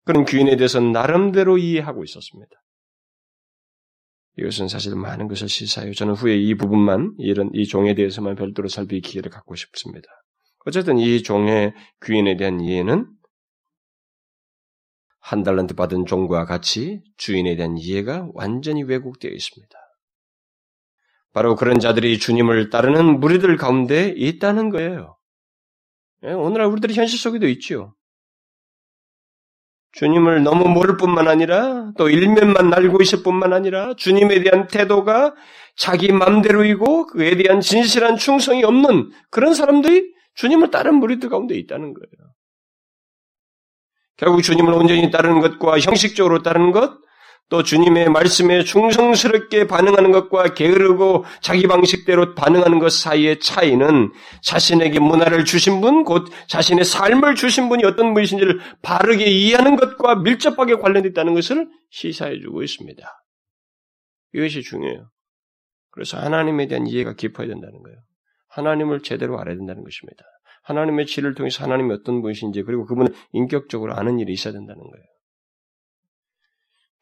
[0.04, 2.52] 그런 귀인에 대해서 나름대로 이해하고 있었습니다.
[4.38, 5.94] 이것은 사실 많은 것을 시사해요.
[5.94, 10.08] 저는 후에 이 부분만 이런 이 종에 대해서만 별도로 살필 기회를 갖고 싶습니다.
[10.66, 11.74] 어쨌든 이 종의
[12.06, 13.08] 귀인에 대한 이해는
[15.20, 19.76] 한 달란트 받은 종과 같이 주인에 대한 이해가 완전히 왜곡되어 있습니다.
[21.34, 25.18] 바로 그런 자들이 주님을 따르는 무리들 가운데 있다는 거예요.
[26.24, 27.96] 예, 오늘날 우리들이 현실 속에도 있죠.
[29.94, 35.34] 주님을 너무 모를 뿐만 아니라 또 일면만 날고 있을 뿐만 아니라 주님에 대한 태도가
[35.76, 42.34] 자기 맘대로이고 그에 대한 진실한 충성이 없는 그런 사람들이 주님을 따른 무리들 가운데 있다는 거예요.
[44.18, 46.98] 결국 주님을 온전히 따르는 것과 형식적으로 따르는 것,
[47.50, 55.46] 또 주님의 말씀에 충성스럽게 반응하는 것과 게으르고 자기 방식대로 반응하는 것 사이의 차이는 자신에게 문화를
[55.46, 61.36] 주신 분, 곧 자신의 삶을 주신 분이 어떤 분이신지를 바르게 이해하는 것과 밀접하게 관련되어 있다는
[61.36, 63.08] 것을 시사해 주고 있습니다.
[64.34, 65.10] 이것이 중요해요.
[65.92, 67.98] 그래서 하나님에 대한 이해가 깊어야 된다는 거예요.
[68.50, 70.24] 하나님을 제대로 알아야 된다는 것입니다.
[70.64, 75.06] 하나님의 지를 통해서 하나님이 어떤 분이신지 그리고 그분을 인격적으로 아는 일이 있어야 된다는 거예요.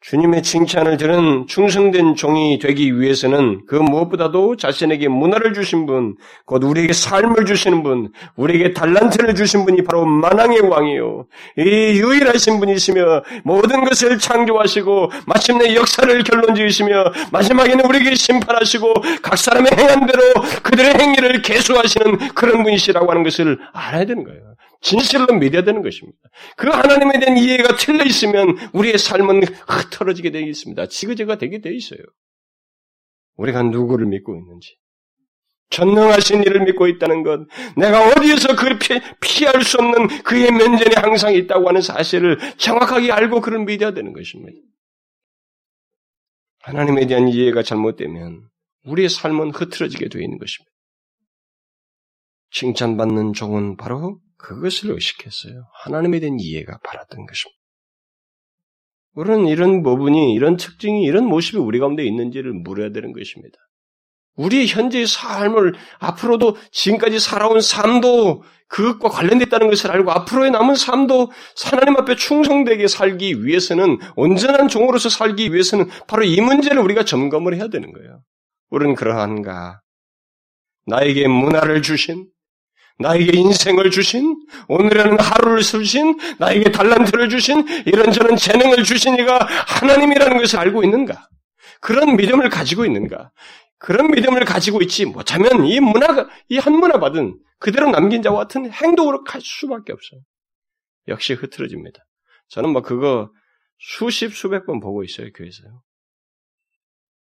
[0.02, 6.92] 주님의 칭찬을 들은 충성된 종이 되기 위해서는 그 무엇보다도 자신에게 문화를 주신 분, 곧 우리에게
[6.92, 11.26] 삶을 주시는 분, 우리에게 달란트를 주신 분이 바로 만왕의 왕이요.
[11.58, 19.72] 이 유일하신 분이시며 모든 것을 창조하시고 마침내 역사를 결론 지으시며 마지막에는 우리에게 심판하시고 각 사람의
[19.76, 20.22] 행한 대로
[20.62, 24.55] 그들의 행위를 개수하시는 그런 분이시라고 하는 것을 알아야 되는 거예요.
[24.80, 26.18] 진실로 믿어야 되는 것입니다.
[26.56, 30.86] 그 하나님에 대한 이해가 틀려 있으면 우리의 삶은 흩어지게 되어 있습니다.
[30.86, 32.00] 지그재가 되게 되어 있어요.
[33.36, 34.76] 우리가 누구를 믿고 있는지.
[35.70, 38.78] 전능하신 이를 믿고 있다는 것, 내가 어디에서 그를
[39.20, 44.58] 피, 할수 없는 그의 면전에 항상 있다고 하는 사실을 정확하게 알고 그를 믿어야 되는 것입니다.
[46.60, 48.48] 하나님에 대한 이해가 잘못되면
[48.84, 50.70] 우리의 삶은 흐트러지게 되어 있는 것입니다.
[52.52, 55.66] 칭찬받는 종은 바로 그것을 의식했어요.
[55.84, 57.56] 하나님에 대한 이해가 바랐던 것입니다.
[59.14, 63.56] 우리는 이런 부분이, 이런 특징이, 이런 모습이 우리 가운데 있는지를 물어야 되는 것입니다.
[64.36, 71.30] 우리의 현재의 삶을 앞으로도 지금까지 살아온 삶도 그것과 관련됐다는 것을 알고 앞으로의 남은 삶도
[71.64, 77.68] 하나님 앞에 충성되게 살기 위해서는 온전한 종으로서 살기 위해서는 바로 이 문제를 우리가 점검을 해야
[77.68, 78.22] 되는 거예요.
[78.68, 79.80] 우리는 그러한가?
[80.86, 82.28] 나에게 문화를 주신
[82.98, 84.36] 나에게 인생을 주신,
[84.68, 91.28] 오늘은 하루를 쓰신, 나에게 달란트를 주신, 이런저런 재능을 주신 이가 하나님이라는 것을 알고 있는가?
[91.80, 93.30] 그런 믿음을 가지고 있는가?
[93.78, 98.70] 그런 믿음을 가지고 있지 못하면 이 문화가, 이 한 문화 받은 그대로 남긴 자와 같은
[98.70, 100.20] 행동으로 갈 수밖에 없어요.
[101.08, 101.98] 역시 흐트러집니다.
[102.48, 103.30] 저는 뭐 그거
[103.78, 105.82] 수십, 수백 번 보고 있어요, 교회에서요.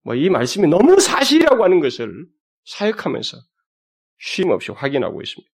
[0.04, 2.26] 뭐 이 말씀이 너무 사실이라고 하는 것을
[2.64, 3.37] 사역하면서
[4.18, 5.50] 쉼 없이 확인하고 있습니다.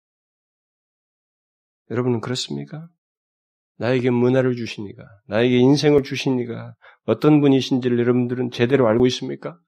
[1.91, 2.87] 여러분은 그렇습니까?
[3.77, 6.75] 나에게 문화를 주시니가, 나에게 인생을 주시니가
[7.05, 9.59] 어떤 분이신지를 여러분들은 제대로 알고 있습니까?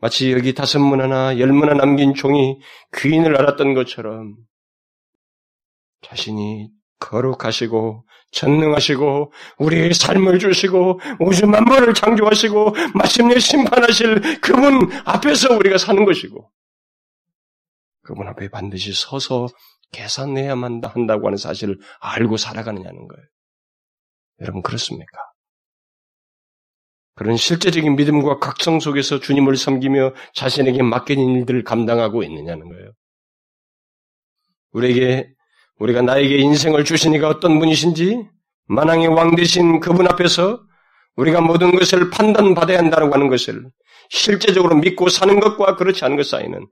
[0.00, 2.58] 마치 여기 다섯 문화나 열 문화 남긴 종이
[2.96, 4.36] 귀인을 알았던 것처럼
[6.02, 16.04] 자신이 거룩하시고 전능하시고 우리의 삶을 주시고 우주 만물을 창조하시고 마침내 심판하실 그분 앞에서 우리가 사는
[16.04, 16.50] 것이고
[18.08, 19.48] 그분 앞에 반드시 서서
[19.92, 23.26] 계산해야만 한다고 하는 사실을 알고 살아가느냐는 거예요.
[24.40, 25.18] 여러분 그렇습니까?
[27.16, 32.92] 그런 실제적인 믿음과 각성 속에서 주님을 섬기며 자신에게 맡겨진 일들을 감당하고 있느냐는 거예요.
[34.72, 35.28] 우리에게
[35.78, 38.26] 우리가 나에게 인생을 주시니가 어떤 분이신지
[38.68, 40.62] 만왕의 왕 되신 그분 앞에서
[41.16, 43.70] 우리가 모든 것을 판단받아야 한다고 하는 것을
[44.08, 46.66] 실제적으로 믿고 사는 것과 그렇지 않은 것 사이는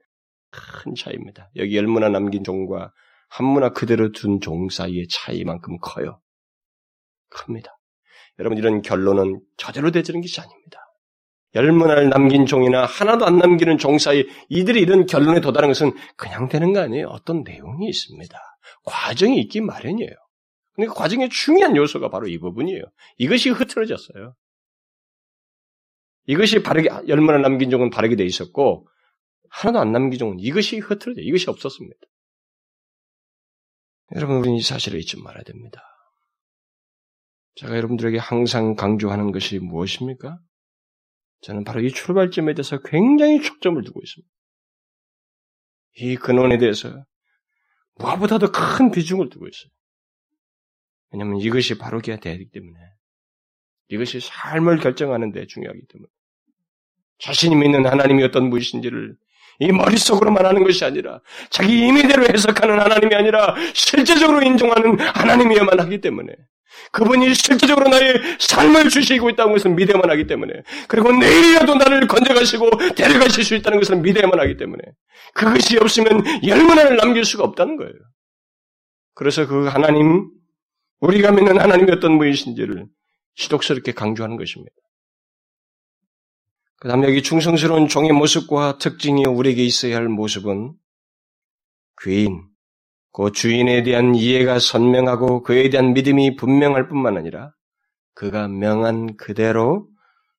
[0.83, 1.51] 큰 차이입니다.
[1.57, 2.93] 여기 열 문화 남긴 종과
[3.29, 6.21] 한 문화 그대로 둔 종 사이의 차이만큼 커요.
[7.29, 7.77] 큽니다.
[8.39, 10.81] 여러분 이런 결론은 저절로 되지는 것이 아닙니다.
[11.55, 16.49] 열 문화를 남긴 종이나 하나도 안 남기는 종 사이 이들이 이런 결론에 도달한 것은 그냥
[16.49, 17.09] 되는 거 아니에요.
[17.09, 18.39] 어떤 내용이 있습니다.
[18.85, 20.11] 과정이 있기 마련이에요.
[20.75, 22.83] 근데 그 과정의 중요한 요소가 바로 이 부분이에요.
[23.17, 24.35] 이것이 흐트러졌어요.
[26.27, 28.87] 이것이 바르게 열문화 남긴 종은 바르게 돼 있었고
[29.57, 31.99] 하나도 안 남긴 종은 이것이 흐트러져 이것이 없었습니다.
[34.15, 35.83] 여러분 우리는 이 사실을 잊지 말아야 됩니다.
[37.55, 40.39] 제가 여러분들에게 항상 강조하는 것이 무엇입니까?
[41.41, 44.31] 저는 바로 이 출발점에 대해서 굉장히 초점을 두고 있습니다.
[46.01, 46.93] 이 근원에 대해서
[47.95, 49.71] 무엇보다도 큰 비중을 두고 있어요.
[51.13, 52.79] 왜냐하면 이것이 바로게 되기 때문에
[53.89, 56.09] 이것이 삶을 결정하는 데 중요하기 때문에
[57.21, 59.17] 자신이 믿는 하나님이 어떤 분이신지를
[59.59, 66.33] 이 머릿속으로만 하는 것이 아니라 자기 임의대로 해석하는 하나님이 아니라 실제적으로 인정하는 하나님이어만 하기 때문에
[66.93, 70.53] 그분이 실제적으로 나의 삶을 주시고 있다는 것을 믿어야만 하기 때문에
[70.89, 74.83] 그리고 내일이라도 나를 건져가시고 데려가실 수 있다는 것을 믿어야만 하기 때문에
[75.35, 77.93] 그것이 없으면 열문화를 남길 수가 없다는 거예요.
[79.15, 80.31] 그래서 그 하나님
[81.01, 82.87] 우리가 믿는 하나님이 어떤 분이신지를
[83.35, 84.73] 지독스럽게 강조하는 것입니다.
[86.79, 90.75] 그 다음 여기 충성스러운 종의 모습과 특징이 우리에게 있어야 할 모습은
[92.03, 92.49] 귀인,
[93.13, 97.53] 그 주인에 대한 이해가 선명하고 그에 대한 믿음이 분명할 뿐만 아니라
[98.15, 99.89] 그가 명한 그대로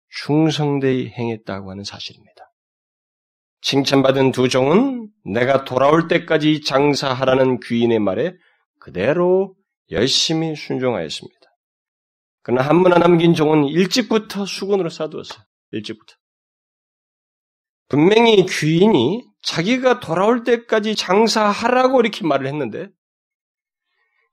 [0.09, 2.53] 충성되이 행했다고 하는 사실입니다.
[3.61, 8.33] 칭찬받은 두 종은 내가 돌아올 때까지 장사하라는 귀인의 말에
[8.79, 9.55] 그대로
[9.89, 11.39] 열심히 순종하였습니다.
[12.43, 15.43] 그러나 한 문화 남긴 종은 일찍부터 수건으로 싸두었어요.
[15.71, 16.13] 일찍부터.
[17.87, 22.89] 분명히 귀인이 자기가 돌아올 때까지 장사하라고 이렇게 말을 했는데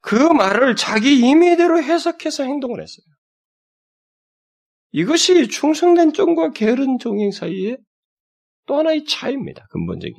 [0.01, 3.05] 그 말을 자기 임의대로 해석해서 행동을 했어요.
[4.93, 7.77] 이것이 충성된 종과 게으른 종의 사이에
[8.67, 9.67] 또 하나의 차이입니다.
[9.71, 10.15] 근본적인.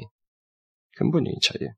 [0.98, 1.74] 근본적인 차이예요.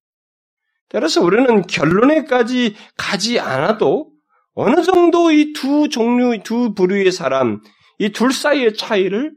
[0.89, 4.11] 따라서 우리는 결론에까지 가지 않아도
[4.53, 7.61] 어느 정도 이 두 종류, 두 부류의 사람,
[7.99, 9.33] 이 둘 사이의 차이를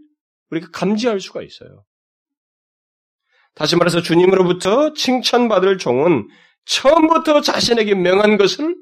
[0.50, 1.84] 우리가 감지할 수가 있어요.
[3.54, 6.28] 다시 말해서 주님으로부터 칭찬받을 종은
[6.64, 8.76] 처음부터 자신에게 명한 것을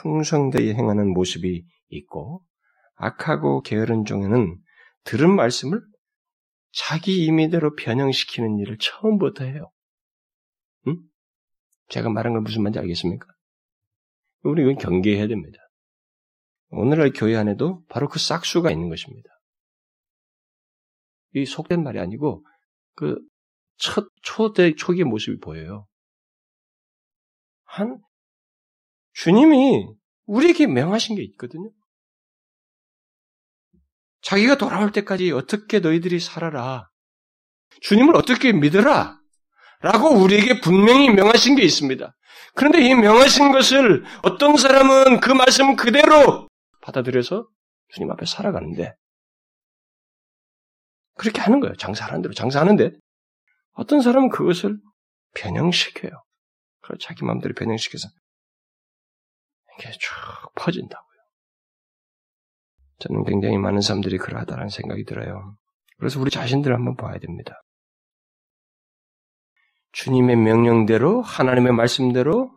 [0.00, 2.44] 충성되이 행하는 모습이 있고
[2.96, 4.58] 악하고 게으른 종에는
[5.04, 5.80] 들은 말씀을
[6.72, 9.70] 자기 임의대로 변형시키는 일을 처음부터 해요.
[10.86, 10.98] 응?
[11.88, 13.26] 제가 말한 건 무슨 말인지 알겠습니까?
[14.42, 15.58] 우리 이건 경계해야 됩니다.
[16.70, 19.30] 오늘날 교회 안에도 바로 그 싹수가 있는 것입니다.
[21.34, 22.44] 이 속된 말이 아니고
[22.94, 23.18] 그
[23.78, 25.86] 첫, 초대, 초기의 모습이 보여요.
[27.64, 27.98] 한,
[29.14, 29.86] 주님이
[30.26, 31.70] 우리에게 명하신 게 있거든요.
[34.22, 36.88] 자기가 돌아올 때까지 어떻게 너희들이 살아라.
[37.82, 39.18] 주님을 어떻게 믿어라.
[39.80, 42.12] 라고 우리에게 분명히 명하신 게 있습니다.
[42.54, 46.48] 그런데 이 명하신 것을 어떤 사람은 그 말씀 그대로
[46.80, 47.48] 받아들여서
[47.94, 48.92] 주님 앞에 살아가는데,
[51.14, 51.76] 그렇게 하는 거예요.
[51.76, 52.34] 장사하는 대로.
[52.34, 52.90] 장사하는데,
[53.78, 54.76] 어떤 사람은 그것을
[55.34, 56.10] 변형시켜요.
[56.82, 58.08] 그걸 자기 마음대로 변형시켜서
[59.78, 60.10] 이게 쭉
[60.56, 61.06] 퍼진다고요.
[62.98, 65.56] 저는 굉장히 많은 사람들이 그러하다는 생각이 들어요.
[65.98, 67.62] 그래서 우리 자신들을 한번 봐야 됩니다.
[69.92, 72.50] 주님의 명령대로, 하나님의 말씀대로,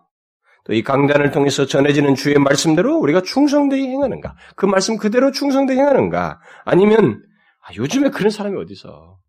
[0.66, 4.36] 또 이 강단을 통해서 전해지는 주의 말씀대로 우리가 충성되게 행하는가?
[4.56, 6.40] 그 말씀 그대로 충성되게 행하는가?
[6.66, 7.24] 아니면,
[7.62, 9.20] 아, 요즘에 그런 사람이 어디서?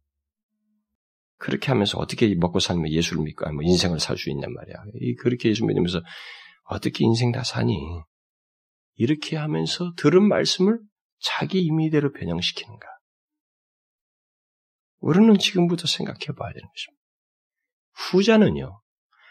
[1.43, 4.77] 그렇게 하면서 어떻게 먹고 살면 예수를 믿고 뭐 인생을 살 수 있냔 말이야.
[5.19, 6.01] 그렇게 예수 믿으면서
[6.65, 7.77] 어떻게 인생 다 사니?
[8.95, 10.79] 이렇게 하면서 들은 말씀을
[11.19, 12.87] 자기 임의대로 변형시키는가?
[15.01, 17.03] 우리는 지금부터 생각해 봐야 되는 것입니다.
[17.95, 18.81] 후자는요,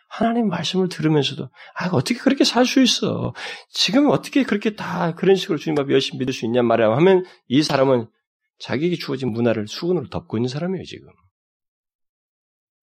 [0.10, 3.34] 하나님 말씀을 들으면서도, 아, 어떻게 그렇게 살 수 있어?
[3.69, 6.91] 지금 어떻게 그렇게 다 그런 식으로 주님 앞에 열심히 믿을 수 있냔 말이야.
[6.97, 8.10] 하면 이 사람은
[8.60, 11.08] 자기에게 주어진 문화를 수건으로 덮고 있는 사람이에요, 지금.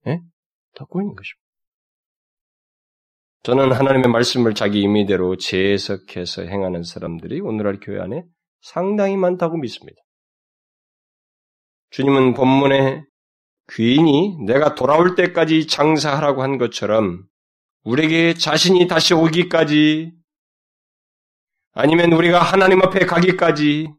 [0.07, 0.21] 예?
[0.75, 1.45] 덮고 있는 것입니다.
[3.43, 8.23] 저는 하나님의 말씀을 자기 임의대로 재해석해서 행하는 사람들이 오늘날 교회 안에
[8.61, 10.01] 상당히 많다고 믿습니다.
[11.91, 13.03] 주님은 본문에
[13.73, 17.25] 귀인이 내가 돌아올 때까지 장사하라고 한 것처럼
[17.83, 20.11] 우리에게 자신이 다시 오기까지
[21.73, 23.89] 아니면 우리가 하나님 앞에 가기까지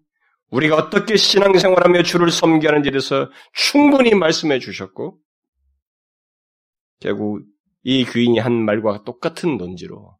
[0.51, 5.19] 우리가 어떻게 신앙생활하며 주를 섬기하는지에 대해서 충분히 말씀해 주셨고,
[7.01, 7.43] 결국
[7.83, 10.17] 이 귀인이 한 말과 똑같은 논지로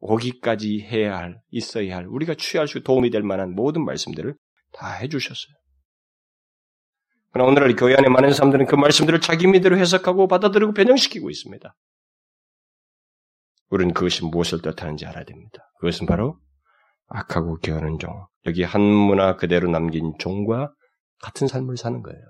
[0.00, 4.36] 오기까지 해야 할, 있어야 할, 우리가 취할 수 도움이 될 만한 모든 말씀들을
[4.72, 5.54] 다 해주셨어요.
[7.30, 11.74] 그러나 오늘날 교회 안에 많은 사람들은 그 말씀들을 자기 미대로 해석하고 받아들이고 변형시키고 있습니다.
[13.70, 15.70] 우리는 그것이 무엇을 뜻하는지 알아야 됩니다.
[15.80, 16.38] 그것은 바로
[17.08, 20.72] 악하고 게으른 종, 여기 한 문화 그대로 남긴 종과
[21.20, 22.20] 같은 삶을 사는 거예요.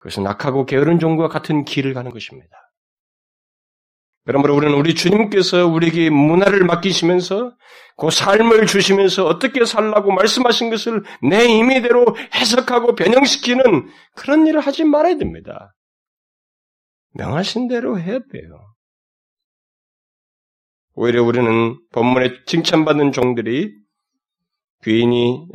[0.00, 2.50] 그것은 악하고 게으른 종과 같은 길을 가는 것입니다.
[4.24, 7.56] 그러므로 우리는 우리 주님께서 우리에게 문화를 맡기시면서
[7.96, 15.16] 그 삶을 주시면서 어떻게 살라고 말씀하신 것을 내 임의대로 해석하고 변형시키는 그런 일을 하지 말아야
[15.16, 15.74] 됩니다.
[17.14, 18.74] 명하신 대로 해야 돼요.
[20.94, 23.74] 오히려 우리는 본문에 칭찬받는 종들이
[24.84, 25.46] 귀인이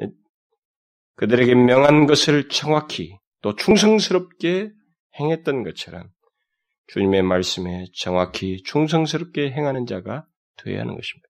[1.15, 4.71] 그들에게 명한 것을 정확히 또 충성스럽게
[5.19, 6.09] 행했던 것처럼
[6.87, 10.25] 주님의 말씀에 정확히 충성스럽게 행하는 자가
[10.57, 11.29] 되어야 하는 것입니다.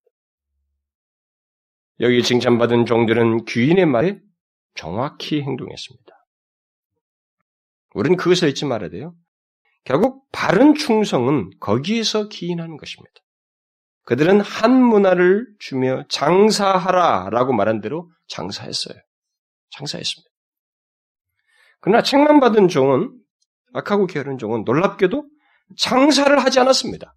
[2.00, 4.22] 여기 칭찬받은 종들은 귀인의 말에
[4.76, 6.26] 정확히 행동했습니다.
[7.96, 9.14] 우리는 그것을 잊지 말아야 돼요.
[9.84, 13.12] 결국 바른 충성은 거기에서 기인하는 것입니다.
[14.04, 18.98] 그들은 한 문화를 주며 장사하라 라고 말한 대로 장사했어요.
[19.72, 20.35] 장사했습니다.
[21.80, 23.12] 그러나 책만 받은 종은
[23.74, 25.28] 악하고 게으른 종은 놀랍게도
[25.78, 27.16] 장사를 하지 않았습니다.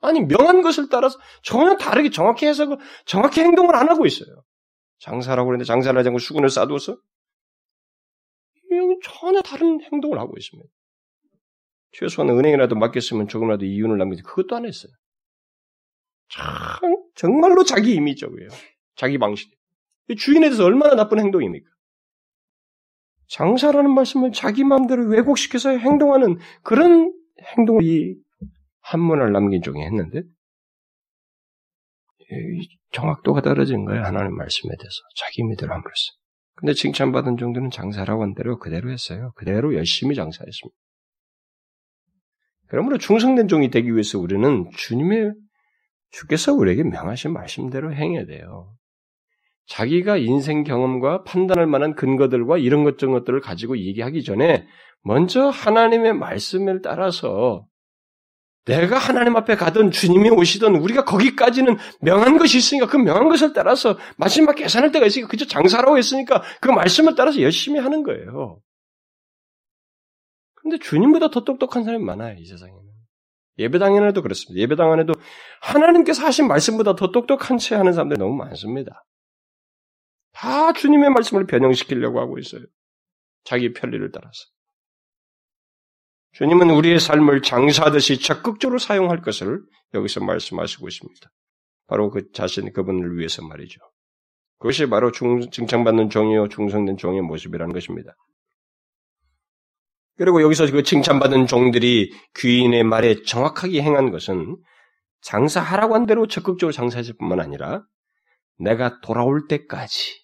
[0.00, 4.42] 아니 명한 것을 따라서 전혀 다르게 정확히 해석을 정확히 행동을 안 하고 있어요.
[4.98, 6.96] 장사라고 그러는데 장사를 하지 않고 수군을 쌓아두어서
[9.02, 10.68] 전혀 다른 행동을 하고 있습니다.
[11.92, 14.92] 최소한 은행이라도 맡겼으면 조금이라도 이윤을 남기지 그것도 안 했어요.
[16.30, 18.48] 참 정말로 자기 이미적이에요.
[18.96, 19.52] 자기 방식.
[20.18, 21.68] 주인에 대해서 얼마나 나쁜 행동입니까?
[23.32, 27.14] 장사라는 말씀을 자기 마음대로 왜곡시켜서 행동하는 그런
[27.56, 28.14] 행동을 이
[28.80, 30.22] 한문을 남긴 종이 했는데
[32.92, 34.02] 정확도가 떨어진 거예요.
[34.04, 34.96] 하나님 말씀에 대해서.
[35.16, 36.12] 자기 믿대로 함으로써.
[36.54, 39.32] 근데 칭찬받은 정도는 장사라고 한 대로 그대로 했어요.
[39.34, 40.76] 그대로 열심히 장사했습니다.
[42.68, 45.32] 그러므로 충성된 종이 되기 위해서 우리는 주님의
[46.10, 48.74] 주께서 우리에게 명하신 말씀대로 행해야 돼요.
[49.66, 54.66] 자기가 인생 경험과 판단할 만한 근거들과 이런 것 저런 것들을 가지고 얘기하기 전에
[55.02, 57.66] 먼저 하나님의 말씀을 따라서
[58.64, 63.98] 내가 하나님 앞에 가던 주님이 오시던 우리가 거기까지는 명한 것이 있으니까 그 명한 것을 따라서
[64.16, 68.60] 마지막 계산할 때가 있으니까 그저 장사라고 했으니까 그 말씀을 따라서 열심히 하는 거예요.
[70.54, 72.80] 근데 주님보다 더 똑똑한 사람이 많아요, 이 세상에는.
[73.58, 74.62] 예배당 안에도 그렇습니다.
[74.62, 75.14] 예배당 안에도
[75.60, 79.04] 하나님께서 하신 말씀보다 더 똑똑한 채 하는 사람들이 너무 많습니다.
[80.32, 82.62] 다 주님의 말씀을 변형시키려고 하고 있어요.
[83.44, 84.44] 자기 편리를 따라서.
[86.32, 91.30] 주님은 우리의 삶을 장사하듯이 적극적으로 사용할 것을 여기서 말씀하시고 있습니다.
[91.86, 93.78] 바로 그 자신 그분을 위해서 말이죠.
[94.58, 98.14] 그것이 바로 중, 칭찬받는 종이요 중성된 종의 모습이라는 것입니다.
[100.16, 104.56] 그리고 여기서 그 칭찬받은 종들이 귀인의 말에 정확하게 행한 것은
[105.20, 107.84] 장사하라고 한 대로 적극적으로 장사했을 뿐만 아니라
[108.58, 110.21] 내가 돌아올 때까지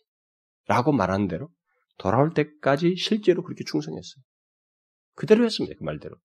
[0.69, 1.51] 라고 말한 대로
[1.99, 4.23] 돌아올 때까지 실제로 그렇게 충성했어요.
[5.15, 5.75] 그대로 했습니다.
[5.77, 6.17] 그 말대로.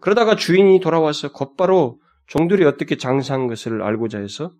[0.00, 4.52] 그러다가 주인이 돌아와서 곧바로 종들이 어떻게 장사한 것을 알고자 해서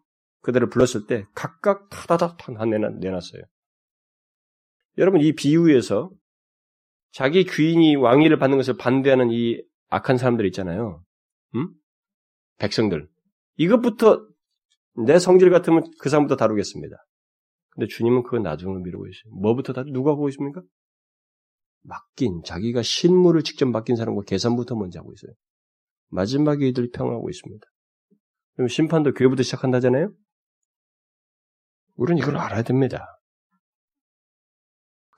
[0.42, 3.42] 그들을 불렀을 때 각각 타다닥 다 내놨어요.
[4.98, 6.10] 여러분 이 비유에서
[7.10, 11.02] 자기 귀인이 왕위를 받는 것을 반대하는 이 악한 사람들 있잖아요.
[11.54, 11.70] 음?
[12.58, 13.08] 백성들.
[13.56, 14.26] 이것부터
[15.06, 16.96] 내 성질 같으면 그 사람부터 다루겠습니다.
[17.76, 19.34] 근데 주님은 그거 나중으로 미루고 있어요.
[19.34, 20.62] 뭐부터 다 누가 하고 있습니까?
[21.82, 25.34] 맡긴 자기가 신물을 직접 맡긴 사람과 계산부터 먼저 하고 있어요.
[26.08, 27.66] 마지막에 이들이 평하고 있습니다.
[28.54, 30.10] 그럼 심판도 교회부터 시작한다잖아요.
[31.96, 33.20] 우리는 이걸 알아야 됩니다.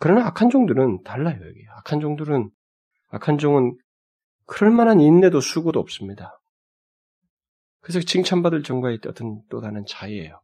[0.01, 1.61] 그러나 악한 종들은 달라요, 여기.
[1.79, 2.51] 악한 종들은,
[3.09, 3.77] 악한 종은
[4.47, 6.41] 그럴 만한 인내도 수고도 없습니다.
[7.81, 10.41] 그래서 칭찬받을 종과의 어떤 또 다른 차이예요.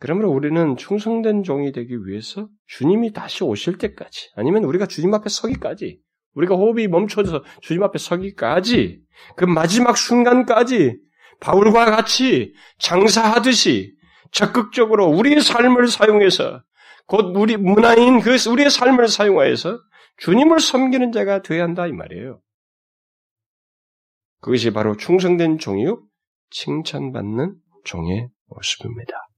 [0.00, 6.00] 그러므로 우리는 충성된 종이 되기 위해서 주님이 다시 오실 때까지, 아니면 우리가 주님 앞에 서기까지,
[6.34, 9.02] 우리가 호흡이 멈춰져서 주님 앞에 서기까지,
[9.36, 10.98] 그 마지막 순간까지
[11.40, 13.94] 바울과 같이 장사하듯이
[14.32, 16.62] 적극적으로 우리의 삶을 사용해서
[17.06, 19.78] 곧 우리 문화인 그 우리의 삶을 사용하여서
[20.18, 22.40] 주님을 섬기는 자가 되어야 한다 이 말이에요.
[24.40, 26.02] 그것이 바로 충성된 종이요
[26.50, 29.29] 칭찬받는 종의 모습입니다.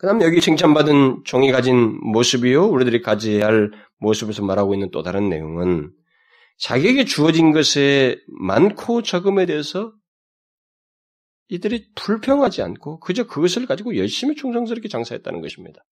[0.00, 5.28] 그 다음에 여기 칭찬받은 종이 가진 모습이요, 우리들이 가져야 할 모습에서 말하고 있는 또 다른
[5.28, 5.92] 내용은
[6.56, 9.92] 자기에게 주어진 것에 많고 적음에 대해서
[11.48, 15.84] 이들이 불평하지 않고 그저 그것을 가지고 열심히 충성스럽게 장사했다는 것입니다.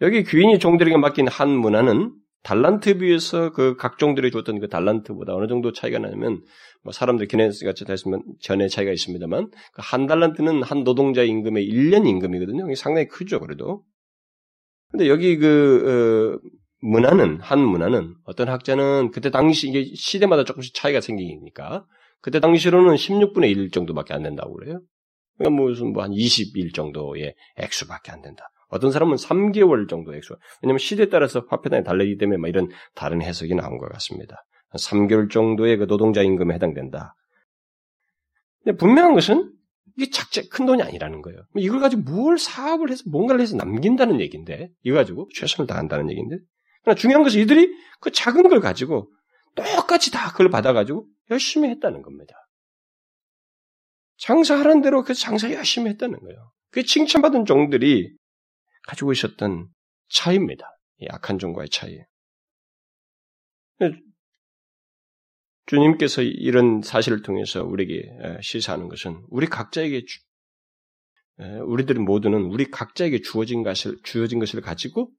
[0.00, 5.72] 여기 귀인이 종들에게 맡긴 한 문화는 달란트 비해서 그 각종들이 줬던 그 달란트보다 어느 정도
[5.72, 6.42] 차이가 나냐면
[6.82, 12.74] 뭐 사람들 기네스가 됐으면 전에 차이가 있습니다만 그 한 달란트는 한 노동자 임금의 1년 임금이거든요.
[12.76, 13.84] 상당히 크죠, 그래도.
[14.90, 16.48] 근데 여기 그 어,
[16.80, 21.84] 문화는 한 문화는 어떤 학자는 그때 당시 이게 시대마다 조금씩 차이가 생기니까
[22.22, 24.80] 그때 당시로는 16분의 1 정도밖에 안 된다고 그래요.
[25.38, 28.44] 그러니까 무슨 뭐 한 20일 정도의 액수밖에 안 된다.
[28.70, 30.36] 어떤 사람은 3개월 정도 액수.
[30.62, 34.44] 왜냐하면 시대에 따라서 화폐단이 달리기 때문에 막 이런 다른 해석이 나온 것 같습니다.
[34.74, 37.14] 3개월 정도의 그 노동자 임금에 해당된다.
[38.62, 39.52] 근데 분명한 것은
[39.96, 41.42] 이게 작게 큰 돈이 아니라는 거예요.
[41.56, 46.38] 이걸 가지고 뭘 사업을 해서 뭔가를 해서 남긴다는 얘기인데, 이거 가지고 최선을 다한다는 얘기인데.
[46.82, 49.12] 그러나 중요한 것은 이들이 그 작은 걸 가지고
[49.54, 52.34] 똑같이 다 그걸 받아가지고 열심히 했다는 겁니다.
[54.18, 56.52] 장사하는 대로 그 장사 열심히 했다는 거예요.
[56.70, 58.14] 그 칭찬받은 종들이
[58.86, 59.68] 가지고 있었던
[60.08, 60.66] 차이입니다.
[60.98, 61.98] 이 악한 종과의 차이.
[65.66, 70.04] 주님께서 이런 사실을 통해서 우리에게 시사하는 것은 우리 각자에게
[71.64, 75.12] 우리들 모두는 우리 각자에게 주어진 것을 주어진 것을 가지고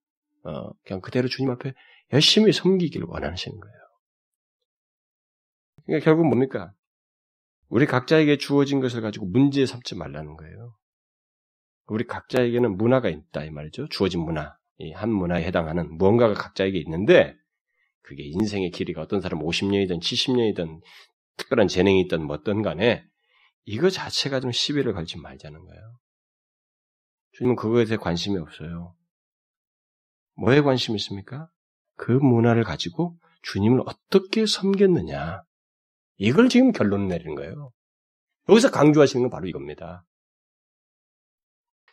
[0.43, 1.73] 어, 그냥 그대로 주님 앞에
[2.13, 3.75] 열심히 섬기기를 원하시는 거예요.
[5.85, 6.73] 그러니까 결국 뭡니까?
[7.69, 10.75] 우리 각자에게 주어진 것을 가지고 문제 삼지 말라는 거예요.
[11.91, 13.89] 우리 각자에게는 문화가 있다 이 말이죠.
[13.89, 17.35] 주어진 문화, 이 한 문화에 해당하는 무언가가 각자에게 있는데
[18.01, 20.81] 그게 인생의 길이가 어떤 사람 50년이든 70년이든
[21.35, 23.03] 특별한 재능이 있든 뭐든 간에
[23.65, 25.81] 이거 자체가 좀 시비를 걸지 말자는 거예요.
[27.33, 28.95] 주님은 그거에 대해 관심이 없어요.
[30.35, 31.49] 뭐에 관심이 있습니까?
[31.97, 35.43] 그 문화를 가지고 주님을 어떻게 섬겼느냐.
[36.17, 37.71] 이걸 지금 결론 내리는 거예요.
[38.47, 40.05] 여기서 강조하시는 건 바로 이겁니다.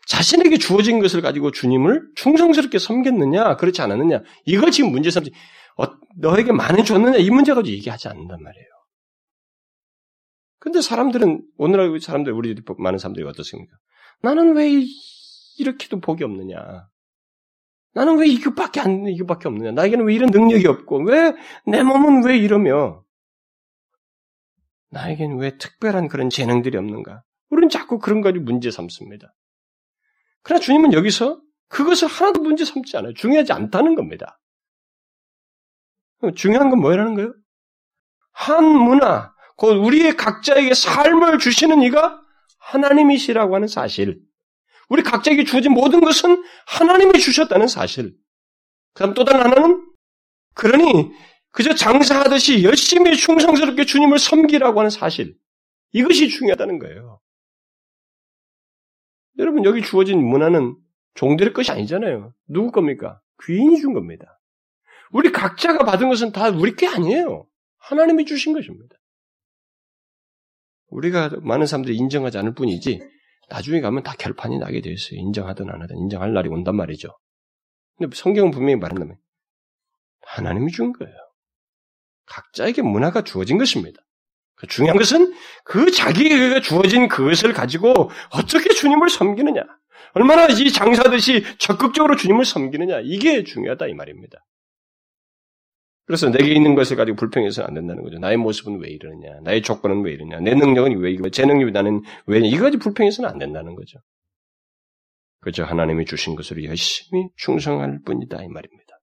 [0.09, 5.33] 자신에게 주어진 것을 가지고 주님을 충성스럽게 섬겼느냐, 그렇지 않았느냐, 이걸 지금 문제 삼지,
[5.77, 5.85] 어,
[6.17, 8.67] 너에게 많이 줬느냐, 이 문제 가지고 얘기하지 않는단 말이에요.
[10.61, 13.77] 근데 사람들은, 오늘날 사람들, 우리 많은 사람들이 어떻습니까?
[14.23, 14.83] 나는 왜
[15.59, 16.89] 이렇게도 복이 없느냐?
[17.93, 19.73] 나는 왜 이것밖에 안, 이것밖에 없느냐?
[19.73, 21.35] 나에게는 왜 이런 능력이 없고, 왜,
[21.67, 23.05] 내 몸은 왜 이러며?
[24.91, 27.25] 나에게는 왜 특별한 그런 재능들이 없는가?
[27.51, 29.35] 우리는 자꾸 그런 가지고 문제 삼습니다.
[30.43, 33.13] 그러나 주님은 여기서 그것을 하나도 문제 삼지 않아요.
[33.15, 34.41] 중요하지 않다는 겁니다.
[36.35, 37.35] 중요한 건 뭐라는 거예요?
[38.33, 42.21] 한 문화, 곧 우리의 각자에게 삶을 주시는 이가
[42.59, 44.21] 하나님이시라고 하는 사실.
[44.89, 48.15] 우리 각자에게 주어진 모든 것은 하나님이 주셨다는 사실.
[48.95, 49.85] 그 다음 또 다른 하나는,
[50.55, 51.11] 그러니,
[51.51, 55.37] 그저 장사하듯이 열심히 충성스럽게 주님을 섬기라고 하는 사실.
[55.93, 57.21] 이것이 중요하다는 거예요.
[59.39, 60.77] 여러분, 여기 주어진 문화는
[61.15, 62.35] 종들의 것이 아니잖아요.
[62.49, 63.21] 누구 겁니까?
[63.45, 64.41] 귀인이 준 겁니다.
[65.11, 67.47] 우리 각자가 받은 것은 다 우리 게 아니에요.
[67.79, 68.97] 하나님이 주신 것입니다.
[70.89, 73.01] 우리가 많은 사람들이 인정하지 않을 뿐이지,
[73.49, 75.21] 나중에 가면 다 결판이 나게 되어 있어요.
[75.21, 77.09] 인정하든 안 하든 인정할 날이 온단 말이죠.
[77.97, 79.17] 근데 성경은 분명히 말한다면,
[80.23, 81.15] 하나님이 준 거예요.
[82.27, 84.01] 각자에게 문화가 주어진 것입니다.
[84.59, 85.33] 그 중요한 것은
[85.65, 89.63] 그 자기에게 주어진 그것을 가지고 어떻게 주님을 섬기느냐.
[90.15, 93.01] 얼마나 이 장사듯이 적극적으로 주님을 섬기느냐.
[93.05, 94.45] 이게 중요하다 이 말입니다.
[96.07, 98.19] 그래서 내게 있는 것을 가지고 불평해서는 안 된다는 거죠.
[98.19, 99.41] 나의 모습은 왜 이러느냐.
[99.45, 100.41] 나의 조건은 왜 이러냐.
[100.41, 101.29] 내 능력은 왜 이러냐.
[101.31, 102.55] 제 능력이 나는 왜 이러냐.
[102.57, 103.99] 이거까지 불평해서는 안 된다는 거죠.
[105.41, 108.99] 그저 하나님이 주신 것으로 열심히 충성할 뿐이다 이 말입니다.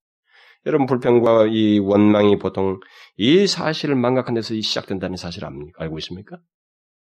[0.65, 2.79] 여러분 불평과 이 원망이 보통
[3.17, 6.37] 이 사실을 망각한 데서 시작된다는 사실을 알고 있습니까?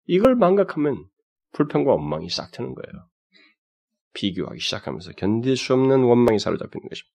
[0.06, 1.04] 이걸 망각하면
[1.52, 3.06] 불평과 원망이 싹 트는 거예요.
[4.12, 7.14] 비교하기 시작하면서 견딜 수 없는 원망이 사로잡히는 것입니다.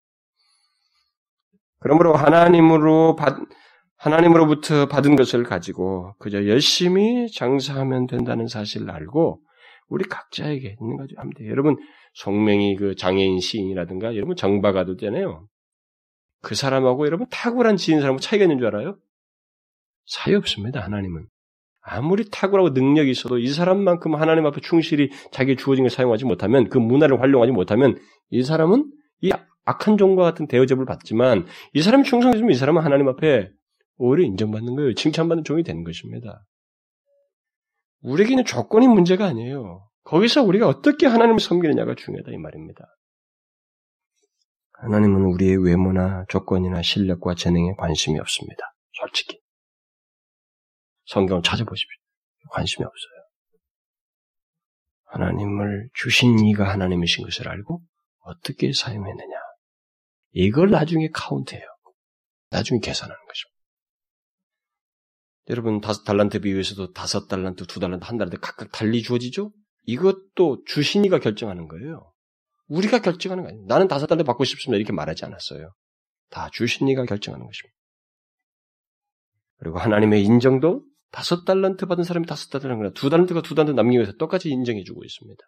[1.79, 3.37] 그러므로 하나님으로 받,
[3.97, 9.41] 하나님으로부터 받은 것을 가지고 그저 열심히 장사하면 된다는 사실을 알고
[9.87, 11.15] 우리 각자에게 있는 거죠.
[11.47, 11.77] 여러분
[12.13, 15.47] 송명이 그 장애인 시인이라든가 여러분 정바가도 되잖아요.
[16.45, 18.99] 그 사람하고 여러분 탁월한 지인 사람하고 차이가 있는 줄 알아요?
[20.05, 20.79] 사이 없습니다.
[20.79, 21.25] 하나님은.
[21.81, 26.77] 아무리 탁월하고 능력이 있어도 이 사람만큼 하나님 앞에 충실히 자기 주어진 걸 사용하지 못하면 그
[26.77, 27.97] 문화를 활용하지 못하면
[28.29, 28.91] 이 사람은
[29.21, 29.31] 이
[29.65, 33.49] 악한 종과 같은 대우접을 받지만 이 사람이 충성해주면 이 사람은 하나님 앞에
[33.97, 34.93] 오히려 인정받는 거예요.
[34.93, 36.45] 칭찬받는 종이 되는 것입니다.
[38.03, 39.87] 우리에게는 조건이 문제가 아니에요.
[40.03, 42.85] 거기서 우리가 어떻게 하나님을 섬기느냐가 중요하다 이 말입니다.
[44.81, 48.75] 하나님은 우리의 외모나 조건이나 실력과 재능에 관심이 없습니다.
[48.93, 49.39] 솔직히.
[51.05, 51.97] 성경을 찾아보십시오.
[52.51, 53.15] 관심이 없어요.
[55.05, 57.81] 하나님을 주신 이가 하나님이신 것을 알고
[58.19, 59.35] 어떻게 사용했느냐.
[60.31, 61.65] 이걸 나중에 카운트해요.
[62.49, 63.55] 나중에 계산하는 것입니다.
[65.49, 69.51] 여러분, 다섯 달란트 비유에서도 다섯 달란트, 두 달란트, 한 달란트 각각 달리 주어지죠?
[69.83, 72.11] 이것도 주신 이가 결정하는 거예요.
[72.67, 73.65] 우리가 결정하는 거 아니에요.
[73.67, 74.77] 나는 다섯 달란트 받고 싶습니다.
[74.77, 75.73] 이렇게 말하지 않았어요.
[76.29, 77.75] 다 주신 이가 결정하는 것입니다.
[79.57, 84.13] 그리고 하나님의 인정도 다섯 달란트 받은 사람이 다섯 달란트나 두 달란트가 두 달란트 남기기 위해서
[84.13, 85.43] 똑같이 인정해주고 있습니다.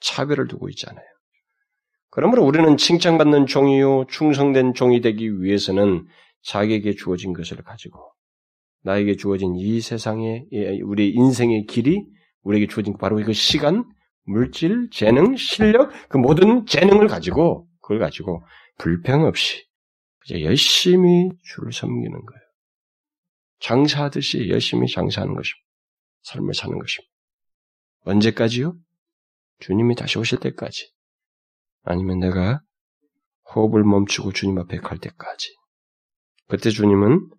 [0.00, 1.04] 차별을 두고 있지 않아요.
[2.10, 6.06] 그러므로 우리는 칭찬받는 종이요 충성된 종이 되기 위해서는
[6.42, 8.12] 자기에게 주어진 것을 가지고
[8.82, 10.46] 나에게 주어진 이 세상의
[10.84, 12.04] 우리 인생의 길이
[12.42, 13.84] 우리에게 주어진 바로 그 시간,
[14.24, 18.44] 물질, 재능, 실력 그 모든 재능을 가지고 그걸 가지고
[18.78, 19.66] 불평 없이
[20.24, 22.40] 이제 열심히 주를 섬기는 거예요.
[23.60, 25.66] 장사하듯이 열심히 장사하는 것입니다.
[26.22, 27.10] 삶을 사는 것입니다.
[28.04, 28.76] 언제까지요?
[29.60, 30.90] 주님이 다시 오실 때까지.
[31.82, 32.62] 아니면 내가
[33.54, 35.54] 호흡을 멈추고 주님 앞에 갈 때까지.
[36.48, 37.30] 그때 주님은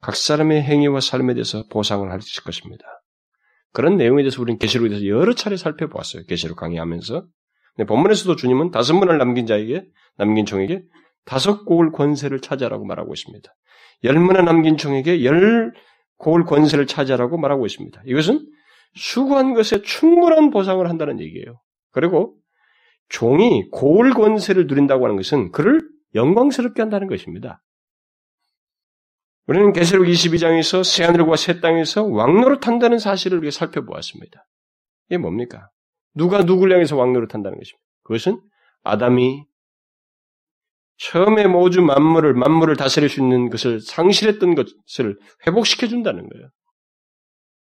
[0.00, 2.84] 각 사람의 행위와 삶에 대해서 보상을 하실 것입니다.
[3.72, 6.24] 그런 내용에 대해서 우리는 계시록에 대해서 여러 차례 살펴보았어요.
[6.24, 7.26] 계시록 강의하면서.
[7.76, 9.84] 근데 본문에서도 주님은 다섯 문을 남긴 자에게,
[10.16, 10.82] 남긴 종에게
[11.24, 13.50] 다섯 곡을 권세를 찾아라고 말하고 있습니다.
[14.04, 15.72] 열 문을 남긴 종에게 열
[16.18, 18.02] 곡을 권세를 찾아라고 말하고 있습니다.
[18.06, 18.46] 이것은
[18.94, 21.60] 수고한 것에 충분한 보상을 한다는 얘기예요.
[21.92, 22.36] 그리고
[23.08, 25.80] 종이 고을 권세를 누린다고 하는 것은 그를
[26.14, 27.62] 영광스럽게 한다는 것입니다.
[29.50, 34.46] 우리는 계시록 22장에서 새하늘과 새 땅에서 왕노릇 한다는 사실을 우리가 살펴보았습니다.
[35.08, 35.70] 이게 뭡니까?
[36.14, 37.84] 누가 누구를 향해서 왕노릇 한다는 것입니다.
[38.04, 38.40] 그것은
[38.84, 39.44] 아담이
[40.98, 46.48] 처음에 모주 만물을 만물을 다스릴 수 있는 것을 상실했던 것을 회복시켜 준다는 거예요.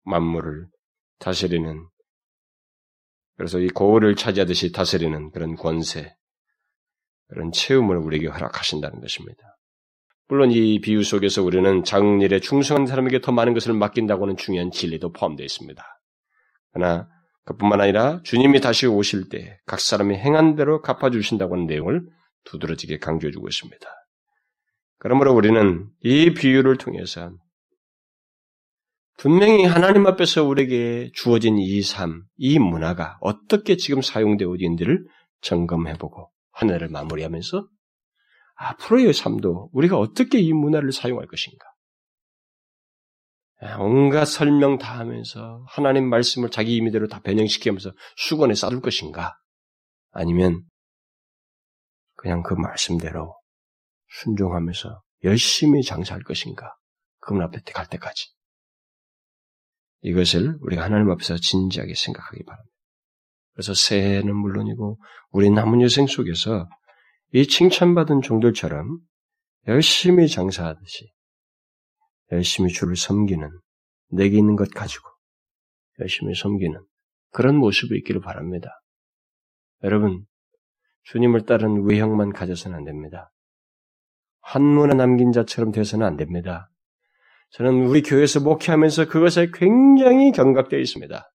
[0.03, 0.67] 만물을
[1.21, 1.87] 다스리는
[3.37, 6.17] 그래서 이 고을을 차지하듯이 다스리는 그런 권세,
[7.29, 9.60] 그런 체험을 우리에게 허락하신다는 것입니다.
[10.31, 15.13] 물론 이 비유 속에서 우리는 장일에 충성한 사람에게 더 많은 것을 맡긴다고 하는 중요한 진리도
[15.13, 15.83] 포함되어 있습니다.
[16.73, 17.09] 그러나
[17.45, 22.07] 그뿐만 아니라 주님이 다시 오실 때 각 사람이 행한 대로 갚아주신다고 하는 내용을
[22.45, 23.87] 두드러지게 강조해주고 있습니다.
[24.99, 27.33] 그러므로 우리는 이 비유를 통해서
[29.19, 35.05] 분명히 하나님 앞에서 우리에게 주어진 이 삶, 이 문화가 어떻게 지금 사용되어 있는지를
[35.41, 37.67] 점검해보고 하늘을 마무리하면서
[38.61, 41.67] 앞으로의 삶도 우리가 어떻게 이 문화를 사용할 것인가.
[43.79, 49.35] 온갖 설명 다 하면서 하나님 말씀을 자기 임의대로 다 변형시키면서 수건에 싸둘 것인가?
[50.11, 50.63] 아니면
[52.17, 53.35] 그냥 그 말씀대로
[54.09, 56.75] 순종하면서 열심히 장사할 것인가?
[57.21, 58.31] 그분 앞에 갈 때까지.
[60.03, 62.75] 이것을 우리가 하나님 앞에서 진지하게 생각하기 바랍니다.
[63.53, 64.99] 그래서 새해는 물론이고
[65.31, 66.69] 우리 남은 여생 속에서
[67.33, 68.99] 이 칭찬받은 종들처럼
[69.69, 71.13] 열심히 장사하듯이
[72.33, 73.49] 열심히 주를 섬기는
[74.09, 75.09] 내게 있는 것 가지고
[76.01, 76.81] 열심히 섬기는
[77.31, 78.83] 그런 모습이 있기를 바랍니다.
[79.85, 80.25] 여러분,
[81.05, 83.33] 주님을 따른 외형만 가져서는 안 됩니다.
[84.41, 86.71] 한문에 남긴 자처럼 되어서는 안 됩니다.
[87.51, 91.33] 저는 우리 교회에서 목회하면서 그것에 굉장히 경각되어 있습니다.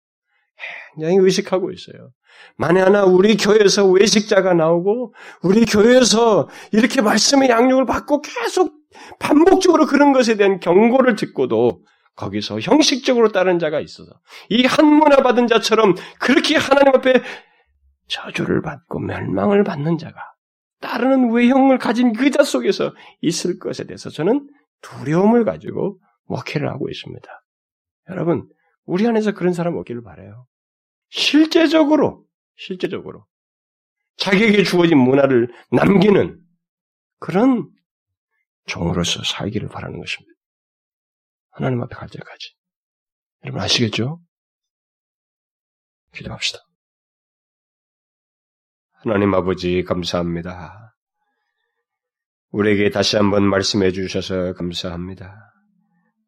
[0.95, 2.11] 굉장히 의식하고 있어요.
[2.57, 8.73] 만에 하나 우리 교회에서 외식자가 나오고 우리 교회에서 이렇게 말씀의 양육을 받고 계속
[9.19, 11.83] 반복적으로 그런 것에 대한 경고를 듣고도
[12.15, 14.11] 거기서 형식적으로 따른 자가 있어서
[14.49, 17.21] 이 한문화 받은 자처럼 그렇게 하나님 앞에
[18.07, 20.15] 저주를 받고 멸망을 받는 자가
[20.81, 24.47] 따르는 외형을 가진 그 자 속에서 있을 것에 대해서 저는
[24.81, 27.27] 두려움을 가지고 목회를 하고 있습니다.
[28.09, 28.47] 여러분,
[28.85, 30.47] 우리 안에서 그런 사람 없기를 바래요.
[31.09, 32.25] 실제적으로,
[32.55, 33.25] 실제적으로
[34.17, 36.41] 자기에게 주어진 문화를 남기는
[37.19, 37.69] 그런
[38.65, 40.35] 종으로서 살기를 바라는 것입니다.
[41.51, 42.55] 하나님 앞에 갈 때까지.
[43.43, 44.21] 여러분 아시겠죠?
[46.13, 46.59] 기도합시다.
[48.93, 50.95] 하나님 아버지 감사합니다.
[52.49, 55.35] 우리에게 다시 한번 말씀해 주셔서 감사합니다.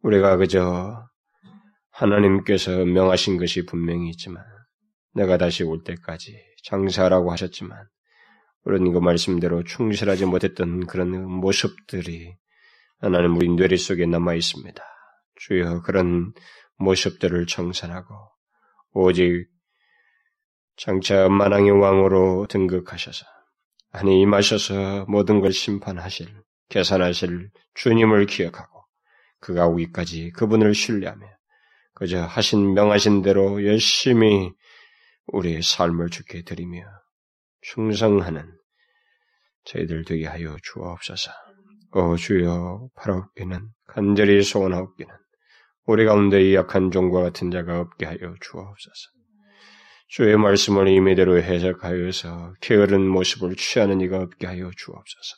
[0.02, 1.08] 우리가 그저
[1.98, 4.44] 하나님께서 명하신 것이 분명히 있지만
[5.14, 7.88] 내가 다시 올 때까지 장사라고 하셨지만
[8.64, 12.36] 우리는 그 말씀대로 충실하지 못했던 그런 모습들이
[13.00, 14.84] 하나님 우리 뇌리 속에 남아 있습니다.
[15.36, 16.34] 주여 그런
[16.78, 18.14] 모습들을 청산하고
[18.94, 19.48] 오직
[20.76, 23.26] 장차 만왕의 왕으로 등극하셔서
[23.92, 26.28] 아니 임하셔서 모든 걸 심판하실
[26.70, 28.84] 계산하실 주님을 기억하고
[29.40, 31.37] 그가 오기까지 그분을 신뢰하며
[31.98, 34.52] 그저 하신 명하신 대로 열심히
[35.26, 36.84] 우리의 삶을 주께 드리며
[37.62, 38.56] 충성하는
[39.64, 41.32] 저희들 되게 하여 주옵소서.
[41.94, 45.12] 오 주여 바라옵기는 간절히 소원하옵기는
[45.88, 49.10] 우리 가운데 이 약한 종과 같은 자가 없게 하여 주옵소서.
[50.10, 55.36] 주의 말씀을 임의대로 해석하여서 게으른 모습을 취하는 이가 없게 하여 주옵소서.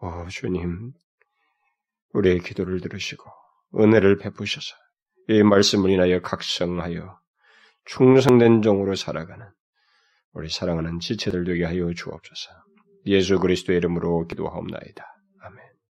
[0.00, 0.92] 오 주님,
[2.12, 3.24] 우리의 기도를 들으시고
[3.74, 4.76] 은혜를 베푸셔서
[5.28, 7.18] 이 말씀을 인하여 각성하여
[7.84, 9.46] 충성된 종으로 살아가는
[10.32, 12.50] 우리 사랑하는 지체들 되게 하여 주옵소서.
[13.06, 15.15] 예수 그리스도의 이름으로 기도하옵나이다.